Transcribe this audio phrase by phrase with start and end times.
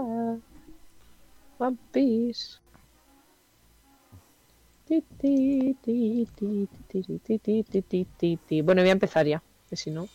[0.00, 2.58] One Piece.
[8.62, 10.08] Bueno, voy a empezar ya, que si no.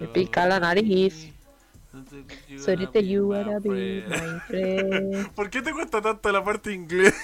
[0.00, 1.32] Me pica la nariz.
[5.34, 7.14] ¿Por qué te cuesta tanto la parte inglés?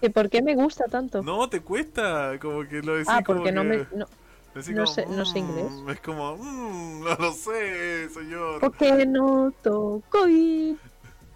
[0.00, 1.22] ¿Y por qué me gusta tanto?
[1.22, 3.76] no, te cuesta, como que lo decís ah, como porque no que- me.
[3.96, 4.06] No,
[4.54, 5.72] decís no como, sé- no sé "Mm", inglés.
[5.96, 8.60] Es como, "Mm, no lo sé, señor.
[8.60, 10.76] porque no toco y.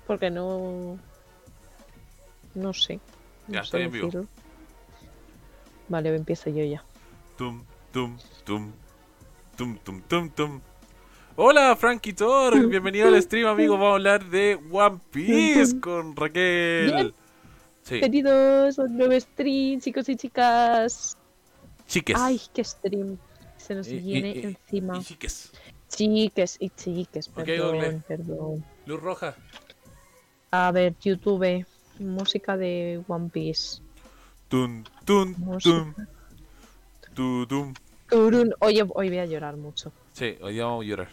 [0.07, 0.99] Porque no.
[2.55, 3.01] No sé.
[3.49, 4.11] No Ya, estoy en vivo.
[5.89, 6.85] Vale, empiezo yo ya.
[7.37, 8.73] Tum, tum, tum.
[9.57, 10.61] Tum, tum, tum, tum.
[11.37, 12.67] Hola, Frankie Thor.
[12.69, 13.75] Bienvenido al stream, amigo.
[13.75, 17.15] Vamos a hablar de One Piece con Raquel.
[17.83, 21.17] Sí, Bienvenidos a un nuevo stream, chicos y chicas.
[21.89, 22.17] chiques.
[22.19, 23.19] Ay, qué stream.
[23.57, 24.99] Se nos Y- y- viene y- encima.
[24.99, 25.51] Y chiques.
[25.89, 28.03] Chiques y chiques, perdón, Google.
[28.09, 28.65] perdón.
[28.87, 29.35] Luz roja.
[30.51, 31.67] A ver, YouTube,
[31.99, 33.83] música de One Piece.
[34.49, 35.71] Tum, tum, Música.
[35.71, 35.95] tum.
[37.15, 37.75] Tu, tum.
[38.09, 38.55] Turun.
[38.61, 39.93] Oye, hoy voy a llorar mucho.
[40.13, 41.09] Sí, hoy día vamos a llorar.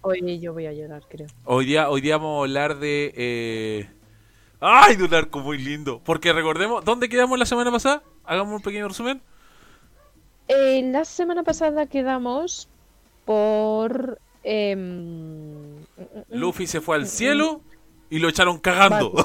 [0.00, 1.26] Hoy yo voy a llorar, creo.
[1.44, 3.12] Hoy día, hoy día vamos a hablar de.
[3.16, 3.90] Eh...
[4.60, 4.96] ¡Ay!
[4.96, 6.00] De un arco muy lindo.
[6.04, 8.02] Porque recordemos, ¿dónde quedamos la semana pasada?
[8.24, 9.22] Hagamos un pequeño resumen.
[10.48, 12.68] Eh, la semana pasada quedamos
[13.24, 14.18] por.
[14.42, 15.84] em,
[16.30, 17.60] Luffy se fue al cielo
[18.10, 19.12] y lo echaron cagando.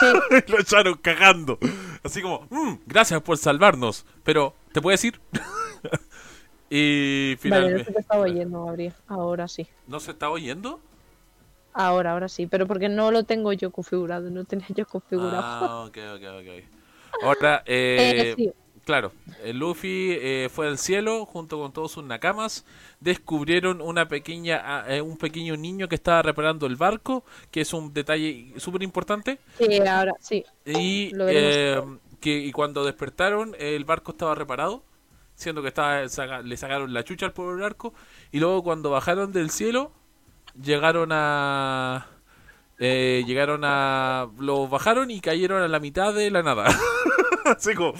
[0.00, 0.06] Sí,
[0.46, 1.58] lo echaron cagando.
[2.04, 4.06] Así como, "Mm, gracias por salvarnos.
[4.22, 5.20] Pero, ¿te puedes ir?
[6.70, 7.84] y vale, no finalmente.
[7.86, 8.92] se te estaba oyendo, Gabriel.
[9.08, 9.66] Ahora sí.
[9.88, 10.78] ¿No se está oyendo?
[11.72, 12.46] Ahora, ahora sí.
[12.46, 14.30] Pero porque no lo tengo yo configurado.
[14.30, 15.44] No tenía yo configurado.
[15.44, 16.64] Ah, ok, ok, ok.
[17.20, 18.52] Ahora, eh, Eh, sí.
[18.84, 22.64] claro, el Luffy eh, fue al cielo junto con todos sus nakamas.
[23.00, 27.72] Descubrieron una pequeña, ah, eh, un pequeño niño que estaba reparando el barco, que es
[27.72, 29.40] un detalle súper importante.
[29.58, 30.44] Sí, ahora sí.
[30.64, 31.80] Y, Lo eh,
[32.20, 34.84] que, y cuando despertaron, el barco estaba reparado,
[35.34, 36.02] siendo que estaba
[36.42, 37.94] le sacaron la chucha al pobre barco.
[38.32, 39.92] Y luego cuando bajaron del cielo,
[40.62, 42.06] llegaron a...
[42.78, 44.28] eh, llegaron a...
[44.38, 46.66] Los bajaron y cayeron a la mitad de la nada.
[47.44, 47.94] Así como...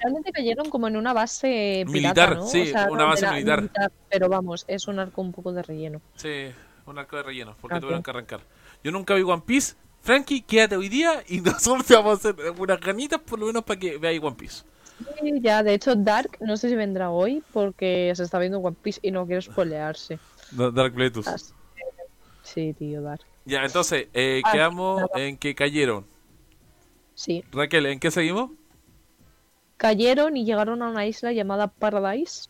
[0.00, 2.46] Realmente cayeron como en una base pirata, Militar, ¿no?
[2.46, 3.68] sí, una no, base militar.
[4.08, 6.00] Pero vamos, es un arco un poco de relleno.
[6.14, 6.46] Sí,
[6.86, 8.40] un arco de relleno, porque tuvieron que arrancar.
[8.84, 9.74] Yo nunca vi One Piece.
[10.00, 13.64] Frankie, quédate hoy día y nosotros te vamos a hacer unas ganitas por lo menos
[13.64, 14.62] para que veáis One Piece.
[15.20, 18.76] Sí, ya, de hecho, Dark no sé si vendrá hoy porque se está viendo One
[18.80, 20.20] Piece y no quiere spoilearse.
[20.52, 20.94] Dark.
[22.52, 23.24] Sí, tío, Dark.
[23.44, 26.06] Ya, entonces, eh, Ah, quedamos en que cayeron.
[27.14, 27.44] Sí.
[27.52, 28.50] Raquel, ¿en qué seguimos?
[29.76, 32.48] Cayeron y llegaron a una isla llamada Paradise.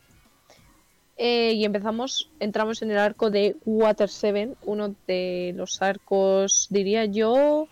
[1.17, 7.05] Eh, y empezamos, entramos en el arco de Water 7, uno de los arcos, diría
[7.05, 7.67] yo,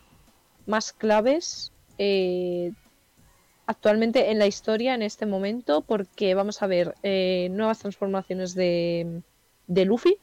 [0.66, 2.74] más claves eh,
[3.66, 9.22] actualmente en la historia en este momento, porque vamos a ver eh, nuevas transformaciones de,
[9.68, 10.18] de Luffy,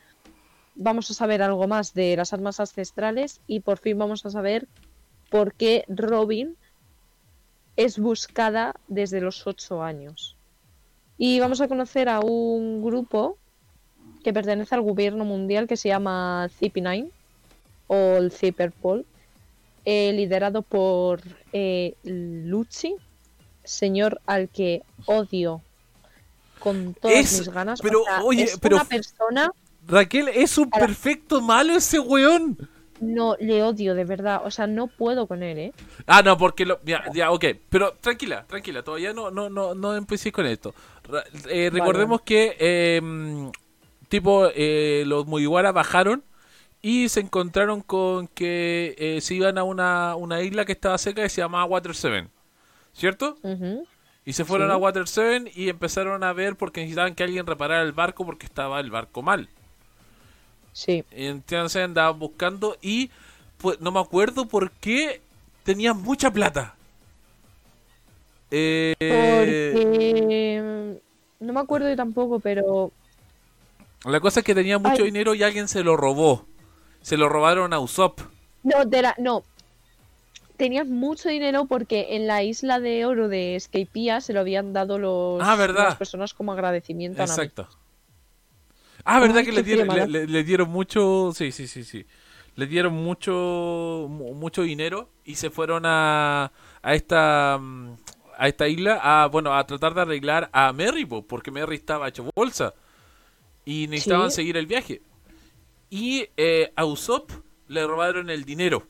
[0.75, 4.67] vamos a saber algo más de las armas ancestrales y por fin vamos a saber
[5.31, 6.57] por qué Robin
[7.77, 10.37] es buscada desde los 8 años.
[11.19, 13.37] Y vamos a conocer a un grupo
[14.23, 17.11] que pertenece al gobierno mundial que se llama CP9
[17.87, 19.05] o el Cyberpol,
[19.85, 21.21] eh, liderado por
[21.53, 22.97] eh, Lucci,
[23.65, 25.61] señor al que odio
[26.59, 27.81] con todas Es- mis ganas.
[27.81, 29.51] O pero, sea, oye, es pero- una persona
[29.87, 32.57] Raquel, es un Ahora- perfecto malo ese weón.
[33.01, 35.73] no le odio de verdad, o sea, no puedo con él, ¿eh?
[36.07, 36.81] Ah, no, porque lo.
[36.85, 37.45] Ya, ya, ok.
[37.69, 40.75] Pero tranquila, tranquila, todavía no, no, no, no empecé con esto.
[41.51, 43.03] Eh, recordemos que, eh,
[44.09, 46.23] tipo, eh, los Mugiwara bajaron
[46.81, 51.23] y se encontraron con que eh, se iban a una, una isla que estaba cerca
[51.23, 52.29] que se llamaba Water 7.
[52.95, 53.37] ¿Cierto?
[53.43, 53.87] Ujú.
[54.25, 54.73] Y se fueron Sí.
[54.73, 58.47] a Water 7 y empezaron a ver porque necesitaban que alguien reparara el barco porque
[58.47, 59.49] estaba el barco mal.
[60.75, 61.05] Sí.
[61.13, 63.11] Entonces andaban buscando y
[63.59, 65.23] pues no me acuerdo por qué
[65.63, 66.75] tenían mucha plata.
[68.51, 70.99] Eh, Porque
[71.41, 72.93] mm, no me acuerdo yo tampoco, pero
[74.05, 75.05] La cosa es que tenían mucho Ay.
[75.05, 76.47] dinero y alguien se lo robó.
[77.01, 78.21] Se lo robaron a Usopp.
[78.63, 79.43] no, de la- no.
[80.57, 84.99] Tenías mucho dinero porque en la isla de oro de Skypiea se lo habían dado
[84.99, 85.85] los Ah, ¿verdad?
[85.85, 87.25] las personas como agradecimiento a.
[87.25, 87.69] Exacto.
[89.05, 91.33] Ah, ¿verdad que le dieron, le, le- le mucho...
[91.35, 92.07] Sí, sí, sí, sí.
[92.57, 96.51] Le dieron mucho mu- mucho dinero y se fueron a,
[96.83, 97.59] a esta...
[97.61, 97.95] mm,
[98.37, 102.29] a esta isla a, bueno, a tratar de arreglar a Merry, porque Merry estaba hecho
[102.35, 102.75] bolsa
[103.65, 105.01] y necesitaban seguir el viaje.
[105.91, 107.31] Y eh, a Usopp
[107.69, 108.87] le robaron el dinero.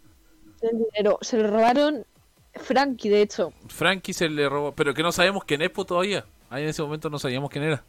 [0.62, 2.06] El dinero, se lo robaron
[2.54, 3.52] Frankie, de hecho.
[3.68, 6.24] Frankie se le robó, pero que no sabemos quién es todavía.
[6.48, 7.84] Ahí en ese momento no sabíamos quién era.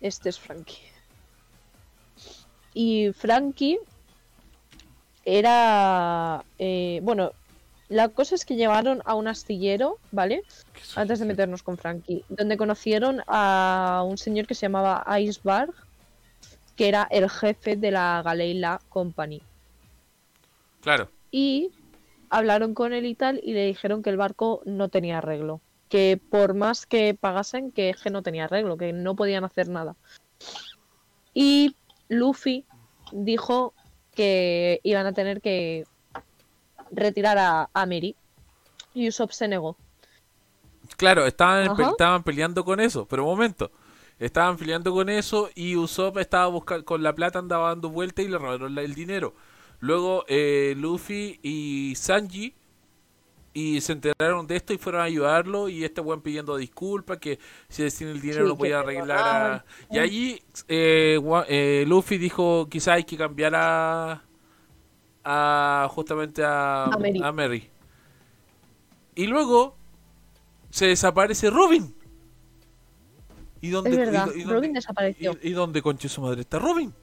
[0.00, 0.82] Este es Frankie.
[2.74, 3.78] Y Frankie
[5.24, 6.44] era...
[6.58, 7.32] Eh, bueno,
[7.88, 10.42] la cosa es que llevaron a un astillero, ¿vale?
[10.94, 15.74] Antes de meternos con Frankie, donde conocieron a un señor que se llamaba Iceberg,
[16.76, 19.42] que era el jefe de la Galeila Company.
[20.80, 21.10] Claro.
[21.32, 21.72] Y
[22.30, 25.60] hablaron con él y tal y le dijeron que el barco no tenía arreglo.
[25.90, 29.68] Que por más que pagasen, que es que no tenía arreglo, que no podían hacer
[29.68, 29.96] nada.
[31.34, 31.76] Y
[32.08, 32.64] Luffy
[33.12, 33.74] dijo
[34.14, 35.84] que iban a tener que
[36.90, 38.16] retirar a, a Miri.
[38.94, 39.76] Y Usopp se negó.
[40.96, 43.70] Claro, estaban, estaban peleando con eso, pero un momento.
[44.18, 48.28] Estaban peleando con eso y Usopp estaba buscando, con la plata andaba dando vuelta y
[48.28, 49.34] le robaron el dinero.
[49.78, 52.54] Luego eh, Luffy y Sanji
[53.52, 57.38] y se enteraron de esto y fueron a ayudarlo y este buen pidiendo disculpas que
[57.68, 63.04] si sin el dinero no podía arreglar y allí eh, eh, Luffy dijo quizás hay
[63.04, 64.22] que cambiar a
[65.24, 67.68] a justamente a, a, Mary.
[69.14, 69.76] y luego
[70.70, 71.94] se desaparece Robin.
[73.60, 73.90] Y dónde
[74.34, 75.36] y, Robin desapareció.
[75.42, 76.94] y, dónde conche su madre está Robin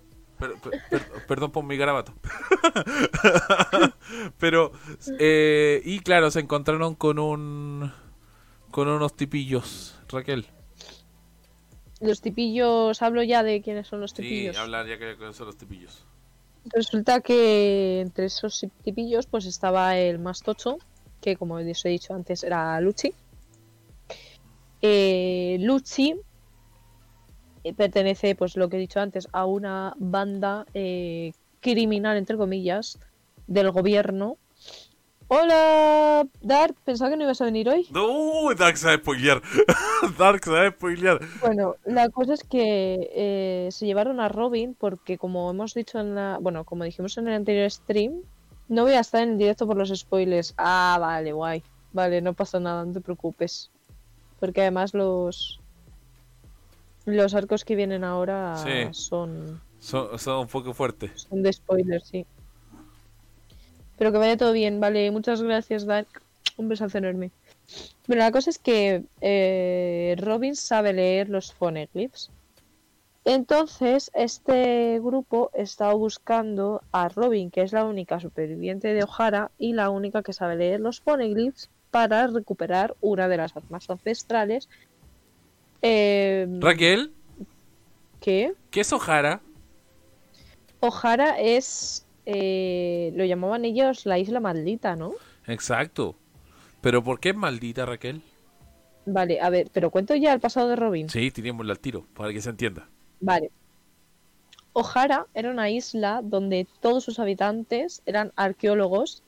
[1.28, 2.14] perdón por mi garabato.
[4.40, 4.72] Pero,
[5.20, 7.92] eh, y claro, se encontraron con un.
[8.72, 10.46] con unos tipillos, Raquel.
[12.00, 14.56] Los tipillos, hablo ya de quiénes son los tipillos.
[14.56, 16.06] Sí, hablar ya que son los tipillos.
[16.66, 20.78] Resulta que entre esos tipillos, pues estaba el más tocho,
[21.22, 23.14] que como os he dicho antes era Luchi.
[24.82, 26.16] Eh, Luchi
[27.76, 33.00] pertenece, pues lo que he dicho antes, a una banda eh, criminal, entre comillas,
[33.48, 34.38] del gobierno.
[35.30, 37.86] Hola, Dark, pensaba que no ibas a venir hoy.
[37.92, 39.42] No, Dark se va a spoilear.
[40.18, 41.20] Dark se va a spoilear.
[41.42, 46.16] Bueno, la cosa es que eh, se llevaron a Robin porque como hemos dicho en
[46.16, 46.38] la...
[46.40, 48.22] Bueno, como dijimos en el anterior stream,
[48.70, 50.54] no voy a estar en directo por los spoilers.
[50.58, 51.62] Ah, vale, guay.
[51.92, 53.70] Vale, no pasa nada, no te preocupes.
[54.40, 55.60] Porque además los,
[57.16, 58.56] los arcos que vienen ahora
[58.92, 59.62] son...
[59.80, 60.40] son...
[60.40, 61.28] un poco fuertes.
[61.30, 62.26] Son de spoilers, sí.
[63.98, 65.10] Pero que vaya todo bien, vale.
[65.12, 66.08] Muchas gracias, Dark.
[66.58, 67.32] Un besazo enorme.
[68.08, 72.30] Bueno, la cosa es que eh, Robin sabe leer los phoneglyphs.
[73.26, 79.74] Entonces, este grupo está buscando a Robin, que es la única superviviente de O'Hara y
[79.74, 84.70] la única que sabe leer los phoneglyphs, para recuperar una de las armas ancestrales
[85.82, 87.14] Em, Raquel.
[88.20, 88.54] ¿Qué?
[88.72, 89.42] ¿Qué es Ojara?
[90.80, 92.06] Ojara es.
[92.26, 95.14] Eh, lo llamaban ellos la isla maldita, ¿no?
[95.46, 96.16] Exacto.
[96.82, 98.22] ¿Pero por qué es maldita, Raquel?
[99.06, 101.10] Vale, a ver, pero cuento ya el pasado de Robin.
[101.10, 102.90] Sí, teníamos al tiro, para que se entienda.
[103.22, 103.52] Vale.
[104.74, 109.24] Ojara era una isla donde todos sus habitantes eran arqueólogos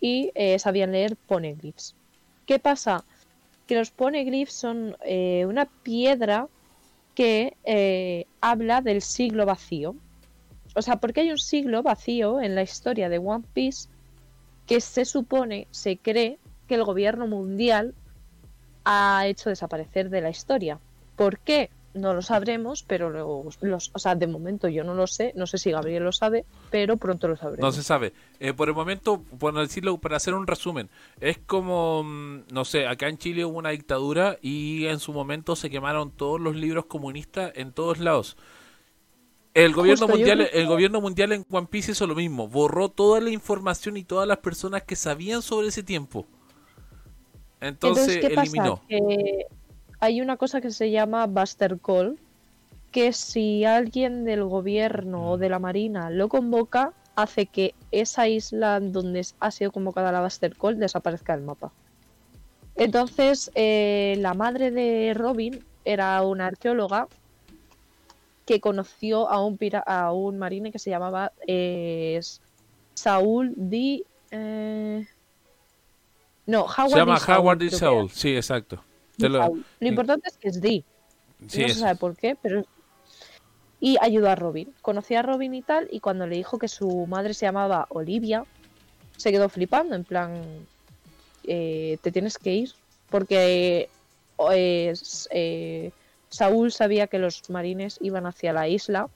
[0.00, 1.96] y eh, sabían leer poneglyphs.
[2.46, 3.04] ¿Qué pasa?
[3.68, 6.48] Que los poneglyphs son eh, una piedra
[7.14, 9.94] que eh, habla del siglo vacío.
[10.74, 13.88] O sea, porque hay un siglo vacío en la historia de One Piece
[14.66, 17.94] que se supone, se cree que el gobierno mundial
[18.84, 20.80] ha hecho desaparecer de la historia.
[21.14, 21.70] ¿Por qué?
[21.94, 25.58] No lo sabremos, pero los, o sea, de momento yo no lo sé, no sé
[25.58, 27.60] si Gabriel lo sabe, pero pronto lo sabremos.
[27.60, 28.12] No se sabe.
[28.40, 30.90] Eh, por el momento, por decirlo, para hacer un resumen,
[31.20, 35.56] es como, mm, no sé, acá en Chile hubo una dictadura y en su momento
[35.56, 38.36] se quemaron todos los libros comunistas en todos lados.
[39.54, 43.30] El gobierno mundial, el gobierno mundial en One Piece hizo lo mismo, borró toda la
[43.30, 46.26] información y todas las personas que sabían sobre ese tiempo.
[47.60, 48.82] Entonces, eliminó
[50.00, 52.18] hay una cosa que se llama Buster Call,
[52.92, 58.80] que si alguien del gobierno o de la marina lo convoca, hace que esa isla
[58.80, 61.72] donde ha sido convocada la Buster Call desaparezca del mapa.
[62.76, 67.08] Entonces, eh, la madre de Robin era una arqueóloga
[68.46, 72.20] que conoció a un, a un marine que se llamaba eh,
[72.94, 74.04] Saul D.
[74.30, 75.06] Eh,
[76.46, 77.70] no, Howard Se llama Howard D.
[77.70, 78.82] Saul, sí, exacto.
[79.18, 79.56] Lo...
[79.80, 80.84] importante es que es Dee.
[81.40, 82.64] no se sabe por qué, pero.
[83.80, 84.74] Y ayudó a Robin.
[84.82, 88.44] Conocí a Robin y tal, y cuando le dijo que su madre se llamaba Olivia,
[89.16, 90.42] se quedó flipando, en plan.
[91.44, 92.72] eh, te tienes que ir
[93.10, 93.88] porque
[94.52, 94.94] eh,
[95.30, 95.90] eh,
[96.28, 99.08] Saúl sabía que los marines iban hacia la isla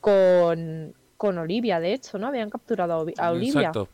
[0.00, 2.28] con, con Olivia, de hecho, ¿no?
[2.28, 3.88] Habían capturado a, Olivia Exacto.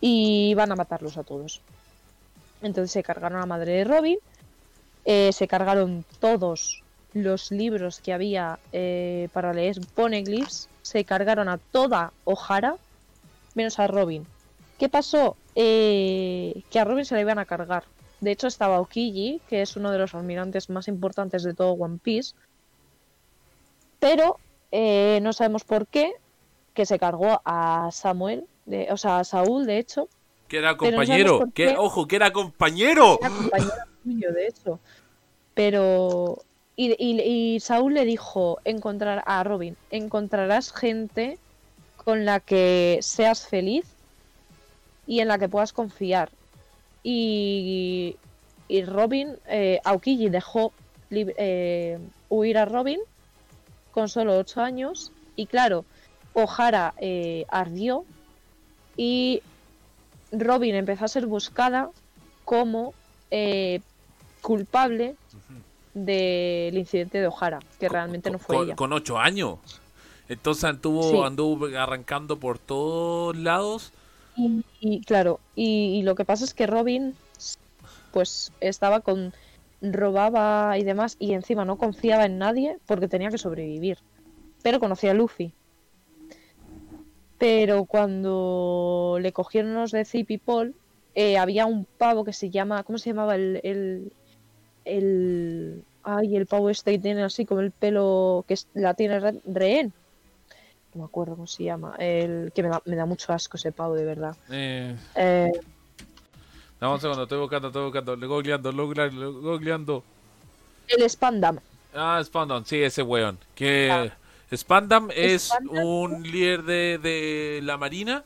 [0.00, 1.60] y iban a matarlos a todos.
[2.62, 4.18] Entonces se cargaron a la madre de Robin,
[5.04, 11.58] eh, se cargaron todos los libros que había eh, para leer Poneglyphs, se cargaron a
[11.58, 12.76] toda O'Hara,
[13.54, 14.24] menos a Robin.
[14.78, 15.36] ¿Qué pasó?
[15.54, 17.84] Eh, que a Robin se la iban a cargar.
[18.20, 21.98] De hecho estaba Okiji, que es uno de los almirantes más importantes de todo One
[22.02, 22.34] Piece,
[23.98, 24.38] pero
[24.72, 26.14] no sabemos por qué,
[26.72, 28.46] que se cargó a Samuel,
[28.90, 30.08] o sea, a Saúl, de hecho,
[30.52, 31.48] Que era no compañero.
[31.54, 33.18] que, ojo, que era compañero.
[33.22, 34.80] era compañero de hecho.
[35.54, 36.42] Pero.
[36.76, 41.38] Y, y- y Saúl le dijo encontrar a Robin, encontrarás gente
[41.96, 43.84] con la que seas feliz
[45.06, 46.30] y en la que puedas confiar.
[47.02, 48.16] Y,
[48.68, 50.72] y Robin, eh, Aokiji dejó
[51.10, 53.00] eh, huir a Robin
[53.92, 55.12] con solo 8 años.
[55.36, 55.84] Y claro,
[56.34, 58.04] O'Hara eh, ardió
[58.96, 59.42] y
[60.32, 61.90] Robin empezó a ser buscada
[62.44, 62.94] como
[63.30, 63.80] eh,
[64.40, 65.14] culpable
[65.94, 68.76] del incidente de O'Hara, que realmente no fue con, ella.
[68.76, 69.58] con ocho años.
[70.28, 71.20] Entonces anduvo, Sí.
[71.22, 73.92] anduvo arrancando por todos lados.
[74.36, 77.14] Y, y, claro, y, y lo que pasa es que Robin,
[78.12, 79.32] pues estaba con.
[79.82, 83.98] robaba y demás, y encima no confiaba en nadie porque tenía que sobrevivir.
[84.62, 85.52] Pero conocía a Luffy.
[87.42, 90.76] Pero cuando le cogieron los de Zip y Paul,
[91.16, 92.84] eh, había un pavo que se llama.
[92.84, 93.34] ¿Cómo se llamaba?
[93.34, 93.58] El.
[93.64, 94.12] el,
[94.84, 99.40] el ay, el pavo este que tiene así como el pelo que la tiene re-
[99.44, 99.92] rehén.
[100.94, 101.96] No me acuerdo cómo se llama.
[101.98, 104.36] El que me da, me da mucho asco ese pavo, de verdad.
[104.48, 105.50] Eh, Eh,
[106.80, 108.14] dame un segundo, estoy buscando, estoy buscando.
[108.14, 110.04] Le googleando, le googleando, le googleando.
[110.86, 111.58] el Spandam.
[111.92, 113.36] Ah, Spandam, sí, ese weón.
[113.56, 114.12] Que
[114.56, 115.70] Spandam es Spandam.
[115.70, 118.24] un líder de, de la marina,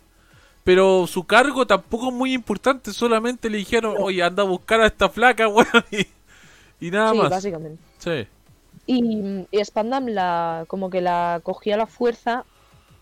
[0.64, 2.92] pero su cargo tampoco es muy importante.
[2.92, 5.68] Solamente le dijeron, oye, anda a buscar a esta flaca, weón.
[5.92, 6.06] Y,
[6.88, 7.30] y nada sí, más.
[7.30, 7.82] básicamente.
[7.98, 8.28] Sí.
[8.86, 12.46] Y, y Spandam la, como que la cogía a la fuerza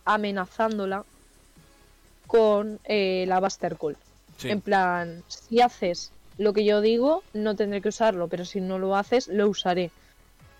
[0.05, 1.07] amenazándola
[2.27, 3.99] con eh, la Buster Call.
[4.37, 4.51] sí.
[4.51, 8.79] En plan, si haces lo que yo digo, no tendré que usarlo, pero si no
[8.79, 9.95] lo haces, lo usaré.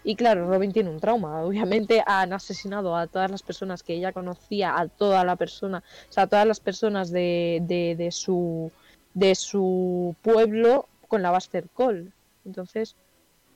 [0.05, 1.43] Y claro, Robin tiene un trauma.
[1.43, 6.13] Obviamente han asesinado a todas las personas que ella conocía, a toda la persona, o
[6.13, 8.71] sea, a todas las personas de, de, de su
[9.15, 12.13] de su pueblo con la Buster Call.
[12.45, 12.97] Entonces,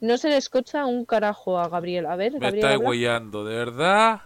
[0.00, 2.06] no se le escucha un carajo a Gabriel.
[2.06, 2.78] A ver, Me Gabriel, está
[3.44, 4.22] ¿de verdad?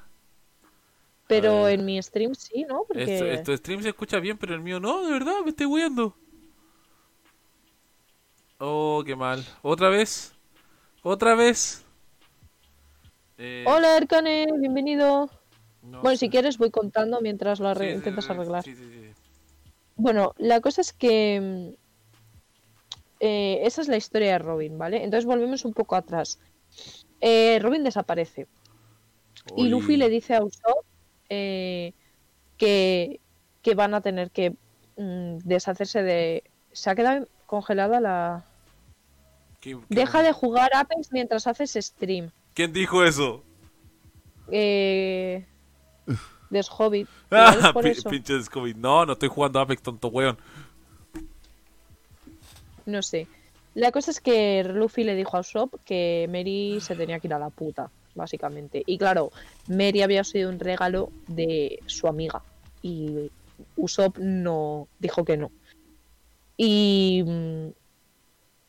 [1.26, 1.80] pero ver.
[1.80, 2.84] en mi stream sí, ¿no?
[2.86, 5.66] Porque Esto, esto stream se escucha bien, pero el mío no, de verdad, me estoy
[5.66, 6.14] hueando.
[8.58, 9.44] Oh, qué mal.
[9.62, 10.32] ¿Otra vez?
[11.02, 11.81] ¿Otra vez?
[13.44, 15.28] Eh, Hola, Ercane, bienvenido.
[15.82, 18.62] no Bueno, si quieres voy contando mientras lo Sí, intentas arreglar.
[18.62, 19.12] sí, sí, sí.
[19.96, 21.74] Bueno, la cosa es que mm,
[23.18, 25.02] eh, esa es la historia de Robin, ¿vale?
[25.02, 26.38] Entonces volvemos un poco atrás.
[27.20, 28.46] Eh, Robin desaparece
[29.56, 30.84] y Luffy le dice a Usopp
[31.28, 31.92] eh,
[32.56, 33.20] que,
[33.60, 34.50] que van a tener que
[34.96, 36.44] mm, deshacerse de...
[36.70, 38.46] Se ha quedado congelada la...
[39.60, 42.30] ¿quién- quién- Deja de jugar Apex mientras haces stream.
[42.54, 43.42] ¿Quién dijo eso?
[44.50, 45.44] Eh...
[46.50, 47.08] Des Hobbit.
[47.30, 48.10] Ah, por pi- eso.
[48.10, 48.74] pinche Scooby.
[48.74, 50.36] No, no estoy jugando Apex, tonto weón.
[52.84, 53.26] No sé.
[53.74, 57.34] La cosa es que Luffy le dijo a Usopp que Mary se tenía que ir
[57.34, 58.82] a la puta, básicamente.
[58.84, 59.30] Y claro,
[59.68, 62.42] Mary había sido un regalo de su amiga.
[62.82, 63.30] Y
[63.76, 65.50] Usopp no dijo que no.
[66.58, 67.68] Y, mm,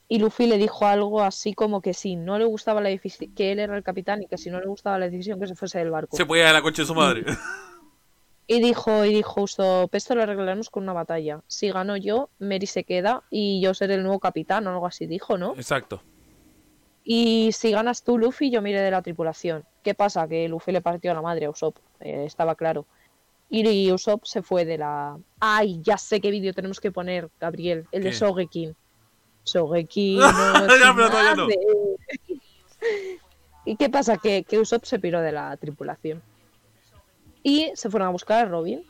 [0.07, 3.51] y Luffy le dijo algo así como que si no le gustaba la decisión, que
[3.51, 5.79] él era el capitán y que si no le gustaba la decisión que se fuese
[5.79, 6.17] del barco.
[6.17, 7.25] Se puede ir a la concha de su madre.
[8.45, 11.41] Y dijo, y dijo Usopp, esto lo arreglaremos con una batalla.
[11.47, 15.07] Si gano yo, Mary se queda y yo seré el nuevo capitán o algo así,
[15.07, 15.53] dijo, ¿no?
[15.55, 16.03] Exacto.
[17.05, 19.63] Y si ganas tú, Luffy, yo miré de la tripulación.
[19.81, 20.27] ¿Qué pasa?
[20.27, 22.85] Que Luffy le partió a la madre a Usopp, eh, estaba claro.
[23.49, 25.17] Y Usopp se fue de la...
[25.39, 28.75] Ay, ya sé qué vídeo tenemos que poner, Gabriel, el de ¿Qué?
[29.43, 30.19] Sogekin.
[30.21, 30.79] Sogekin.
[30.81, 31.47] Ya, pero todavía no.
[33.65, 34.17] ¿Y qué pasa?
[34.17, 36.21] Que, que Usopp se piró de la tripulación.
[37.43, 38.83] Y se fueron a buscar a Robin.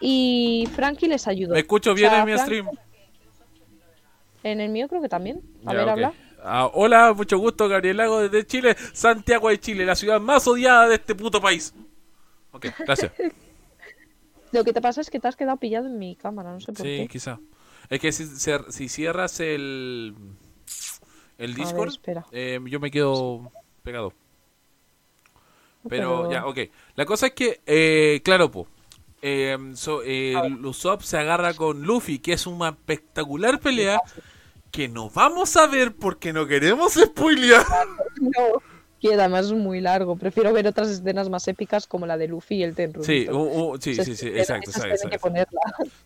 [0.00, 1.54] Y Frankie les ayudó.
[1.54, 2.68] ¿Me escucho O bien sea, en mi stream?
[4.42, 5.40] En el mío creo que también.
[5.64, 6.12] A Ya, ver, habla.
[6.44, 10.88] Ah, hola, mucho gusto, Gabriel Lago desde Chile, Santiago de Chile, la ciudad más odiada
[10.88, 11.72] de este puto país.
[12.50, 13.12] Ok, gracias.
[14.50, 16.72] Lo que te pasa es que te has quedado pillado en mi cámara, no sé
[16.72, 17.08] por Sí, qué.
[17.08, 17.38] quizá.
[17.90, 20.14] Es que si, cierras el,
[21.38, 22.24] el ver, Discord, espera.
[22.32, 23.50] eh, yo me quedo
[23.82, 24.12] pegado.
[25.88, 26.58] Pero, Pero- ya, ok.
[26.94, 28.68] La cosa es que, eh, claro, po,
[29.20, 34.00] eh, so- eh, Usopp se agarra con Luffy, que es una espectacular pelea
[34.70, 37.66] que no vamos a ver porque no queremos spoilear.
[38.20, 38.62] No.
[39.02, 40.16] Y además es muy largo.
[40.16, 43.02] Prefiero ver otras escenas más épicas como la de Luffy y el Tenru.
[43.02, 43.36] Sí, uh,
[43.72, 45.18] uh, sí, sí, sí, exacto, que.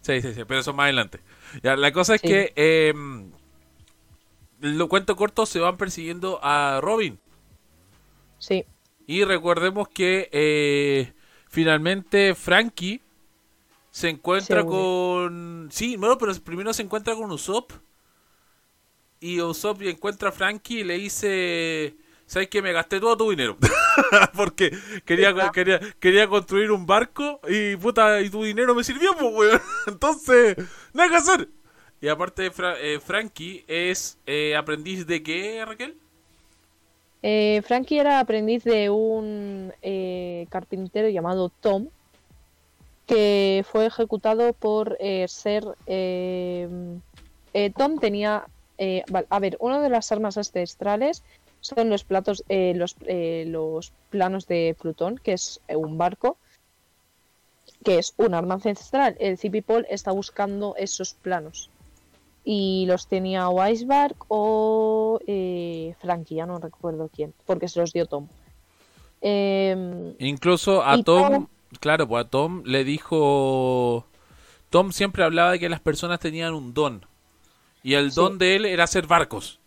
[0.00, 1.20] Sí, sí, sí, pero eso más adelante.
[1.62, 2.28] Ya, la cosa es Sí.
[2.28, 2.94] que eh,
[4.60, 7.20] lo cuento corto se van persiguiendo a Robin.
[8.38, 8.64] Sí,
[9.06, 11.12] Y recordemos que eh,
[11.48, 13.02] finalmente Frankie
[13.90, 15.68] se encuentra con...
[15.70, 17.72] Sí, bueno, pero primero se encuentra con Usopp.
[19.20, 21.96] Y Usopp encuentra a Frankie y le dice...
[22.26, 23.56] ¿Sabes que me gasté todo tu dinero?
[24.36, 29.32] Porque quería, quería, quería construir un barco y puta, y tu dinero me sirvió, pues,
[29.34, 29.60] weón.
[29.86, 30.56] Entonces,
[30.92, 31.48] nada que hacer.
[32.00, 35.96] Y aparte, Fra- eh, Frankie es eh, aprendiz de qué, Raquel?
[37.22, 41.88] Eh, Frankie era aprendiz de un eh, carpintero llamado Tom,
[43.06, 45.64] que fue ejecutado por eh, ser...
[45.86, 46.68] eh,
[47.54, 48.44] eh, Tom tenía...
[48.78, 51.22] eh, a ver, una de las armas ancestrales
[51.60, 56.36] son los platos, eh, los, eh, los planos de Plutón, que es eh, un barco,
[57.84, 59.16] que es un arma ancestral.
[59.18, 61.70] El Cipipol está buscando esos planos.
[62.44, 67.92] Y los tenía o Iceberg o eh, Frankie, ya no recuerdo quién, porque se los
[67.92, 68.28] dio Tom.
[69.20, 71.46] Em, Incluso a Tom, Tom-
[71.80, 74.06] claro, pues a Tom le dijo...
[74.70, 77.04] Tom siempre hablaba de que las personas tenían un don.
[77.82, 78.16] Y el Sí.
[78.20, 79.58] don de él era hacer barcos.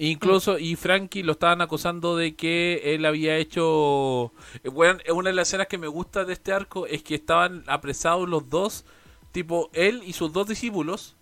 [0.00, 4.32] Incluso, y Frankie lo estaban acusando de que él había hecho...
[4.62, 7.64] eh, Bueno, una de las escenas que me gusta de este arco es que estaban
[7.66, 8.84] apresados los dos,
[9.32, 11.16] tipo él y sus dos discípulos,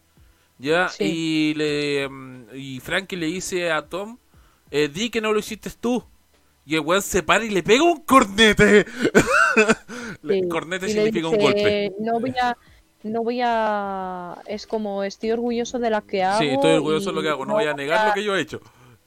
[0.58, 1.04] ya, Sí.
[1.04, 4.18] y, le, mm, y Frankie le dice a Tom,
[4.70, 6.04] eh, di que no lo hiciste tú.
[6.66, 8.86] Y el weón se para y le pega un cornete.
[10.28, 11.92] Sí, cornete y significa un golpe.
[12.00, 12.56] No voy a.
[13.12, 14.38] No voy a.
[14.46, 16.40] Es como estoy orgulloso de la que hago.
[16.40, 17.46] Sí, estoy orgulloso de lo que hago.
[17.46, 18.60] No voy a negar lo que yo he hecho.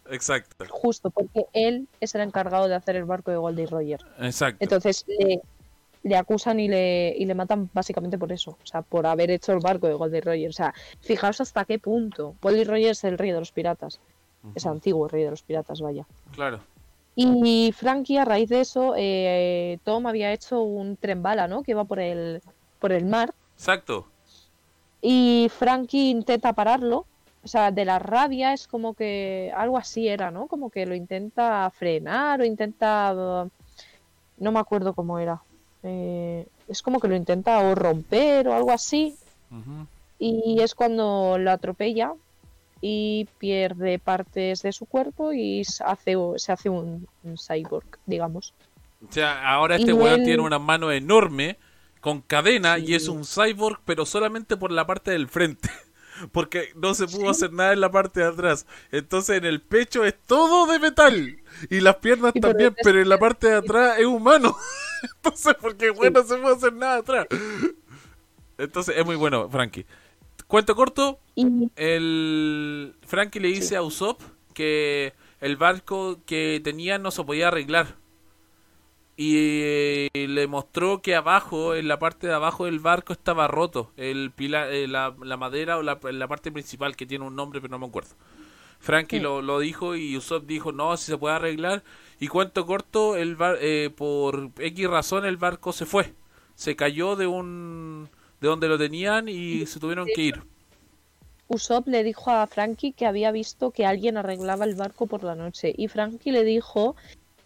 [0.09, 0.65] Exacto.
[0.69, 3.99] Justo, porque él es el encargado de hacer el barco de Goldie Roger.
[4.19, 4.57] Exacto.
[4.59, 5.41] Entonces le,
[6.03, 8.57] le acusan y le, y le matan básicamente por eso.
[8.63, 10.49] O sea, por haber hecho el barco de Goldie Roger.
[10.49, 12.35] O sea, fijaos hasta qué punto.
[12.41, 13.99] Goldie Roger es el rey de los piratas.
[14.55, 16.05] Es antiguo rey de los piratas, vaya.
[16.33, 16.61] Claro.
[17.15, 21.63] Y Frankie, a raíz de eso, eh, Tom había hecho un tren bala, ¿no?
[21.63, 22.41] Que iba por el,
[22.79, 23.33] por el mar.
[23.59, 24.07] Exacto.
[25.01, 27.05] Y Frankie intenta pararlo.
[27.43, 30.47] O sea, de la rabia es como que algo así era, ¿no?
[30.47, 33.13] Como que lo intenta frenar o intenta...
[34.37, 35.41] No me acuerdo cómo era.
[35.83, 39.15] Eh, es como que lo intenta o romper o algo así.
[40.19, 42.13] Y es cuando lo atropella
[42.81, 48.53] y pierde partes de su cuerpo y se hace, se hace un, un cyborg, digamos.
[49.07, 51.57] O sea, ahora este weón él- tiene una mano enorme
[52.01, 52.85] con cadena Sí.
[52.85, 55.69] y es un cyborg, pero solamente por la parte del frente.
[56.33, 58.65] Porque no se pudo hacer nada en la parte de atrás.
[58.91, 61.37] Entonces en el pecho es todo de metal.
[61.69, 64.57] Y las piernas Y también, pero en la parte de atrás es humano.
[65.15, 67.27] Entonces, porque bueno, no se puede hacer nada atrás.
[68.57, 69.85] Entonces es muy bueno, Frankie.
[70.47, 71.19] Cuento corto,
[71.75, 74.21] el Frankie le dice a Usopp
[74.53, 77.95] que el barco que tenía no se podía arreglar.
[79.21, 83.91] Y eh, le mostró que abajo, en la parte de abajo del barco estaba roto.
[83.97, 87.59] El pila- eh, la, la madera o la, la parte principal que tiene un nombre
[87.59, 88.15] pero no me acuerdo.
[88.79, 89.21] Frankie Sí.
[89.21, 91.83] lo, lo dijo y Usopp dijo no, si se puede arreglar.
[92.21, 96.13] Y cuento corto, el bar, eh, por X razón el barco se fue.
[96.55, 98.07] Se cayó de un
[98.39, 100.43] de donde lo tenían y se tuvieron que ir.
[101.49, 105.35] Usopp le dijo a Frankie que había visto que alguien arreglaba el barco por la
[105.35, 105.73] noche.
[105.77, 106.95] Y Frankie le dijo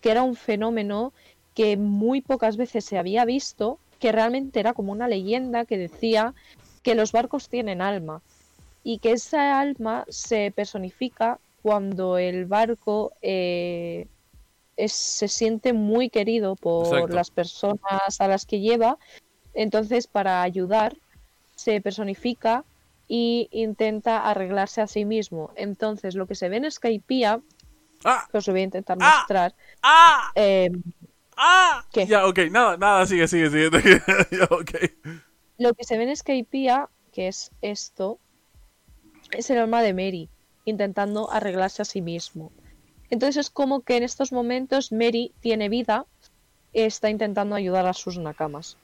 [0.01, 1.13] que era un fenómeno
[1.53, 6.33] que muy pocas veces se había visto, que realmente era como una leyenda que decía
[6.81, 8.21] que los barcos tienen alma
[8.83, 14.07] y que esa alma se personifica cuando el barco eh,
[14.75, 17.13] es- se siente muy querido por Exacto.
[17.13, 18.97] las personas a las que lleva.
[19.53, 20.97] Entonces, para ayudar,
[21.55, 22.65] se personifica
[23.07, 25.51] y intenta arreglarse a sí mismo.
[25.55, 27.39] Entonces, lo que se ve en Skypiea,
[28.03, 28.27] ¡Ah!
[28.29, 29.19] que os lo voy a intentar ¡Ah!
[29.19, 30.31] mostrar, ¡Ah!
[30.35, 30.69] eh,
[31.37, 31.85] ¡Ah!
[31.91, 32.05] ¿Qué?
[32.05, 33.69] Ya, ok, nada, nada, sigue, sigue, sigue.
[34.31, 34.71] ya, ok.
[35.57, 38.19] lo que se ve en Skypiea, que es esto,
[39.31, 40.29] es el alma de Mary,
[40.65, 42.51] intentando arreglarse a sí mismo.
[43.09, 46.05] Entonces es como que en estos momentos Mary tiene vida,
[46.73, 48.77] está intentando ayudar a sus nakamas.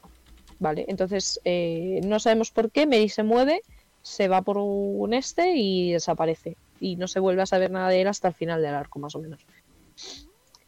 [0.58, 3.62] Vale, entonces eh, no sabemos por qué, Mary se mueve,
[4.02, 6.56] se va por un este y desaparece.
[6.80, 9.14] Y no se vuelve a saber nada de él hasta el final del arco, más
[9.14, 9.44] o menos.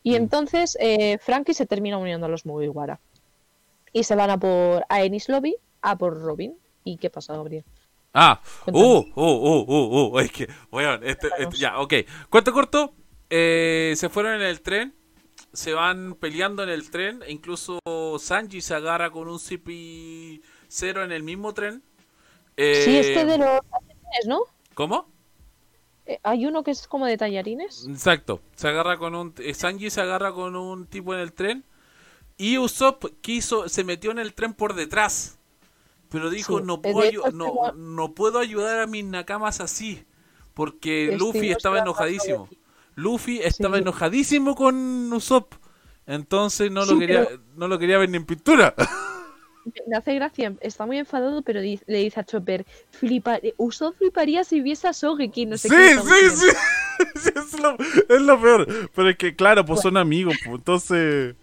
[0.03, 0.17] Y Mm.
[0.17, 3.01] entonces eh, Frankie se termina uniendo a los Mugiwara.
[3.93, 6.57] Y se van a por a Ennis Lobby, a por Robin.
[6.85, 7.65] ¿Y qué pasa, Gabriel?
[8.15, 8.87] Ah, Cuéntame.
[8.87, 11.95] uh, uh, uh, uh, uh, es que, weón, este, este- ya, ok.
[12.29, 12.95] Cuento corto,
[13.31, 14.95] eh, se fueron en el tren,
[15.53, 17.79] se van peleando en el tren, e incluso
[18.19, 21.83] Sanji se agarra con un CP0 en el mismo tren.
[22.57, 23.61] Eh, Sí, este de los
[24.27, 24.41] ¿no?
[24.75, 25.07] ¿Cómo?
[26.07, 27.87] Eh, Hay uno que es como de tallarines.
[27.89, 31.65] Exacto, se agarra con un, eh, Sanji se agarra con un tipo en el tren,
[32.37, 35.39] y Usopp quiso, se metió en el tren por detrás.
[36.09, 40.05] Pero dijo, Sí, no, de puedo hecho, no, no puedo ayudar a mis nakamas así.
[40.53, 42.49] Porque Luffy estaba enojadísimo.
[42.97, 43.83] Luffy estaba Sí.
[43.83, 45.55] enojadísimo con Usopp.
[46.07, 48.75] Entonces no lo Sí, quería, pero- no lo quería ver ni en pintura.
[49.87, 54.43] Me hace gracia, está muy enfadado, pero di- le dice a Chopper, flipa, Usopp fliparía
[54.45, 55.99] si viese a Sogeki, no sé sí, qué.
[55.99, 56.47] sí, sí.
[57.17, 57.77] Sí, es, lo,
[58.09, 58.91] es lo peor.
[58.95, 60.37] Pero es que, claro, pues son amigos.
[60.45, 61.35] Pues, entonces.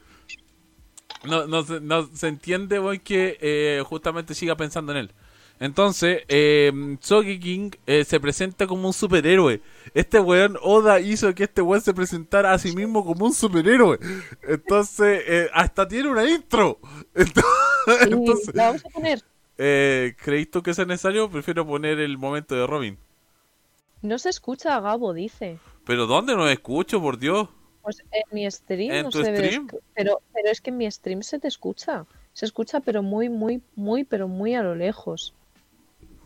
[1.25, 5.11] No, no, se, no se entiende, weón, que eh, justamente siga pensando en él.
[5.59, 6.71] Entonces, eh,
[7.41, 7.71] King
[8.05, 9.61] se presenta como un superhéroe.
[9.93, 13.99] Este weón, Oda hizo que este weón se presentara a sí mismo como un superhéroe.
[14.43, 16.79] Entonces, eh, hasta tiene una intro.
[18.01, 19.23] Entonces, la vamos a poner.
[19.57, 21.29] eh, ¿creéis tú que es necesario?
[21.29, 22.97] Prefiero poner el momento de Robin.
[24.01, 25.61] No se escucha a Gabo, dice.
[25.83, 27.49] ¿Pero dónde no escucho, por Dios?
[27.81, 29.51] Pues en mi stream ¿En no tu se ve.
[29.51, 29.73] stream?
[29.95, 32.05] Pero, pero es que en mi stream se te escucha.
[32.33, 35.35] Se escucha, pero muy, muy, muy, pero muy a lo lejos.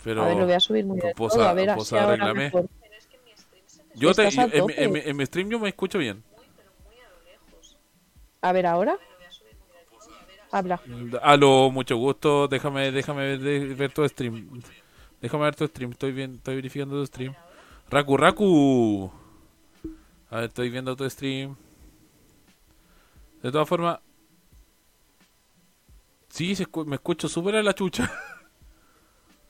[0.03, 1.43] Pero A ver, lo voy a subir muy pues, todo.
[1.43, 2.33] A a- ver, así ahora
[3.95, 6.23] yo te, a en, en en mi stream yo me escucho bien.
[8.41, 8.97] A ver, ahora.
[10.51, 10.81] Habla.
[11.21, 12.47] Aló, mucho gusto.
[12.47, 14.61] Déjame, déjame ver, ver tu stream.
[15.21, 15.91] Déjame ver tu stream.
[15.91, 17.33] Estoy bien, estoy verificando tu stream.
[17.89, 19.11] Raku Raku.
[20.29, 21.55] A ver, estoy viendo tu stream.
[23.41, 23.99] De todas formas.
[26.29, 28.11] Sí, se escu- me escucho súper a la chucha.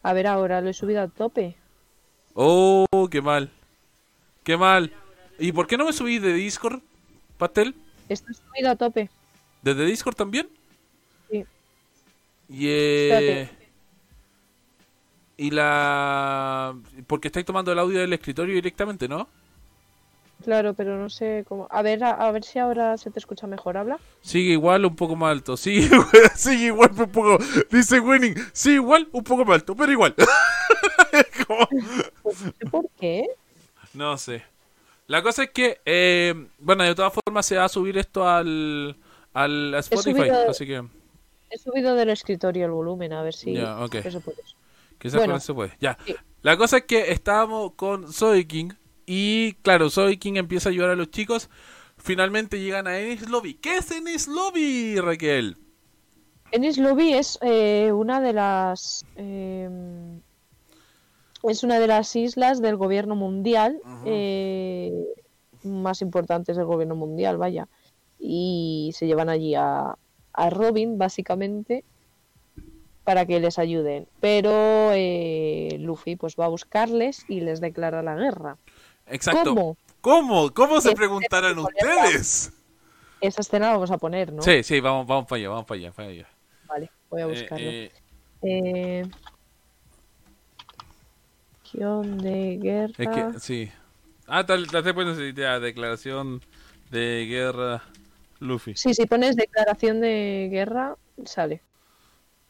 [0.04, 1.56] A ver, ahora lo he subido a tope.
[2.34, 3.50] Oh, qué mal.
[4.44, 4.92] Qué mal.
[5.40, 6.82] ¿Y por qué no me subí de Discord,
[7.38, 7.74] Pastel?
[8.10, 9.10] Está subido a tope.
[9.62, 10.50] ¿Desde Discord también?
[11.32, 11.46] Sí.
[12.50, 13.50] Y, Espérate.
[15.38, 16.78] y la...
[17.08, 19.30] Porque estáis tomando el audio del escritorio directamente, ¿no?
[20.44, 21.68] Claro, pero no sé cómo.
[21.72, 23.78] A ver, a, a ver si ahora se te escucha mejor.
[23.78, 23.98] Habla.
[24.22, 25.56] Sigue igual, un poco más alto.
[25.58, 25.90] Sigue,
[26.36, 27.38] sigue igual, un poco...
[27.72, 30.14] Dice Winning, sigue igual, un poco más alto, pero igual.
[32.24, 33.28] Pues no sé por qué.
[33.94, 34.44] No sé.
[35.08, 38.96] La cosa es que, eh, bueno, de todas formas se va a subir esto al,
[39.34, 40.84] al a Spotify, subido- así que
[41.52, 43.96] He subido del escritorio el volumen, a ver si Ya, ok.
[43.96, 44.56] eso puedes.
[44.98, 45.34] quizás Bueno.
[45.34, 45.74] con eso se puede.
[45.80, 45.98] Ya.
[46.06, 46.16] Sí.
[46.42, 48.72] La cosa es que estábamos con Zoe King
[49.06, 51.50] y, claro, Zoe King empieza a ayudar a los chicos.
[51.98, 53.56] Finalmente llegan a Ennis Lobby.
[53.56, 55.58] ¿Qué es Ennis Lobby, Raquel?
[56.52, 59.70] Ennis Lobby es eh, una de las eh,
[61.44, 64.94] es una de las islas del gobierno mundial eh,
[65.64, 67.68] más importantes del gobierno mundial, vaya.
[68.20, 69.98] Y se llevan allí a,
[70.34, 71.84] a Robin, básicamente,
[73.04, 74.08] para que les ayuden.
[74.20, 78.58] Pero eh, Luffy pues va a buscarles y les declara la guerra.
[79.08, 79.54] Exacto.
[79.56, 79.78] ¿Cómo?
[80.02, 80.54] ¿Cómo?
[80.54, 82.54] ¿Cómo se Es- preguntarán es- ustedes?
[83.22, 84.42] Esa escena la vamos a poner, ¿no?
[84.42, 86.28] Sí, sí, vamos, vamos para allá, vamos para allá, para allá.
[86.68, 87.70] Vale, voy a Eh, buscarlo.
[87.70, 87.92] eh,
[88.42, 89.06] Eh,
[91.72, 92.94] guion de guerra.
[92.98, 93.72] es que, sí.
[94.28, 96.42] Ah, tal, tal vez pueden decir ya, declaración
[96.92, 97.84] de guerra
[98.40, 98.76] Luffy.
[98.76, 101.62] Sí, si pones declaración de guerra, sale.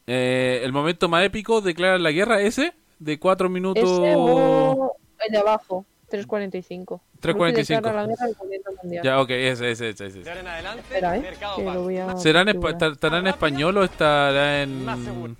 [0.06, 3.84] Eh, el momento más épico declara la guerra ese de 4 minutos.
[3.84, 7.00] Ese o el de abajo, 3.45.
[7.20, 7.48] 3.45.
[7.50, 9.04] Luffy declara la guerra al gobierno mundial.
[9.04, 10.06] Ya, ok, ese, ese, ese.
[10.06, 10.20] ese.
[10.20, 11.20] En adelante, Espera, ¿eh?
[11.20, 11.82] mercado Que lo pago.
[11.82, 15.36] voy a ¿Será en, ¿Estará en español o estará en.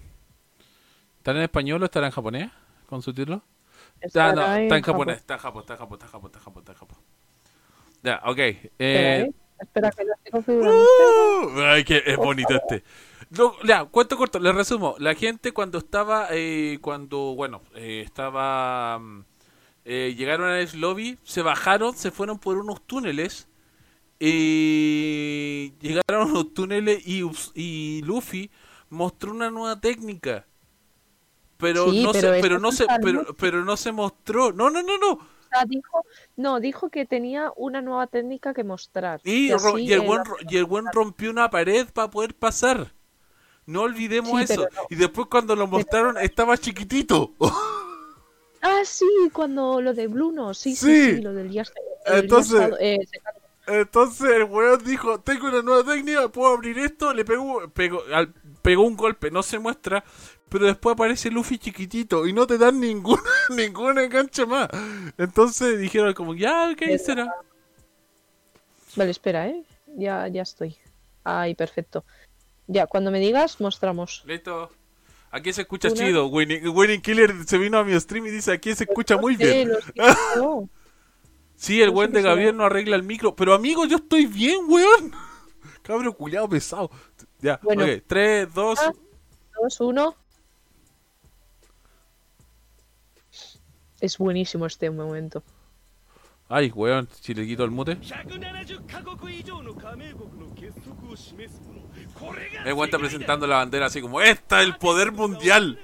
[1.19, 2.51] ¿Estará en español o estará en japonés?
[2.89, 3.43] Con su título.
[4.15, 4.83] Ah, no, está en Japón.
[4.83, 5.17] japonés.
[5.19, 6.99] Está en Japón, está en Japón, está en Japón, está en Japón, está en Japón.
[8.03, 8.39] Ya, ok.
[8.39, 9.33] Espera, Eh, ¿eh?
[9.61, 10.83] Espera, que lo estoy configurando.
[10.83, 11.61] ¡Uh!
[11.63, 12.85] Ay, que es bonito este.
[13.31, 14.95] No, ya, cuento corto, le resumo.
[14.99, 19.25] La gente cuando estaba, eh, cuando, bueno, eh, estaba, mm,
[19.85, 23.49] eh, llegaron al lobby, se bajaron, se fueron por unos túneles,
[24.19, 27.23] y llegaron a unos túneles y,
[27.55, 28.51] y Luffy
[28.91, 30.47] mostró una nueva técnica.
[31.57, 34.53] Pero Sí, no pero se, pero no se, pero, pero no se mostró.
[34.53, 35.13] No, no, no, no.
[35.13, 36.05] O sea, dijo,
[36.37, 39.21] no, dijo que tenía una nueva técnica que mostrar.
[39.25, 42.93] Y, que y el buen, y el buen rompió una pared para poder pasar.
[43.67, 44.63] No olvidemos Sí, eso.
[44.63, 44.83] no.
[44.91, 47.33] Y después cuando lo mostraron estaba chiquitito.
[48.67, 51.15] Ah, sí, cuando lo de Bruno, sí, sí, Sí.
[51.17, 51.65] sí, lo del día,
[52.07, 52.99] Entonces- eh.
[53.67, 58.33] Entonces el weón dijo, tengo una nueva técnica, puedo abrir esto, le pegó, pegó, al-
[58.63, 60.03] pegó un golpe, no se muestra,
[60.51, 64.69] pero después aparece Luffy chiquitito y no te dan ningún, ningún enganche más.
[65.19, 67.35] Entonces dijeron como, ya, ¿qué será?
[68.97, 69.63] Vale, espera, ¿eh?
[69.97, 70.77] Ya, ya estoy.
[71.23, 72.05] Ay, perfecto.
[72.67, 74.23] Ya, cuando me digas, mostramos.
[74.27, 74.71] Listo.
[75.37, 76.27] Aquí se escucha Una- chido.
[76.29, 79.69] Winning, Winning Killer se vino a mi stream y dice, aquí se escucha muy bien.
[81.57, 82.23] Sí, el buen de.
[82.23, 83.35] Gabriel no arregla el micro.
[83.35, 85.11] Pero amigo, yo estoy bien, weón.
[85.83, 86.89] Cabro culiado pesado.
[87.41, 87.83] Ya, Bueno.
[87.85, 88.03] ok.
[88.07, 88.93] 3, 2, Ah.
[89.61, 90.15] Dos, uno.
[94.01, 95.43] Es buenísimo este momento.
[96.49, 97.99] Ay, weón, si le quito el mute.
[102.65, 105.79] Me weón está presentando la bandera así como, ¡Esta es el poder mundial!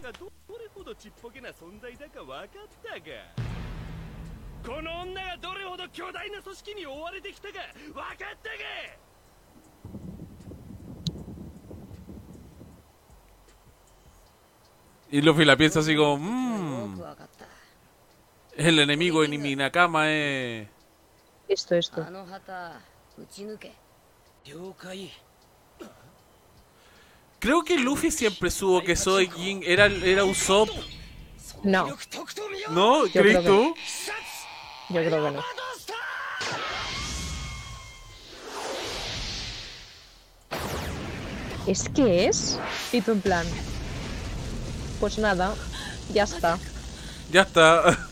[15.13, 17.03] Y Luffy la piensa así como, mmm,
[18.57, 20.69] el enemigo en Minakama es...
[21.49, 22.07] Esto, esto.
[27.41, 30.69] Creo que Luffy siempre supo que Soy Jin era, era Usopp.
[31.63, 31.97] No.
[32.69, 33.05] ¿No?
[33.11, 33.75] ¿Crees tú?
[34.91, 35.43] Yo creo que no.
[41.67, 42.59] ¿Es que es?
[42.93, 43.47] Y tú en plan.
[45.01, 45.55] Pues nada,
[46.13, 46.59] ya está.
[47.31, 48.07] Ya está.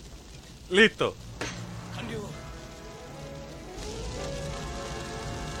[0.70, 1.16] Listo.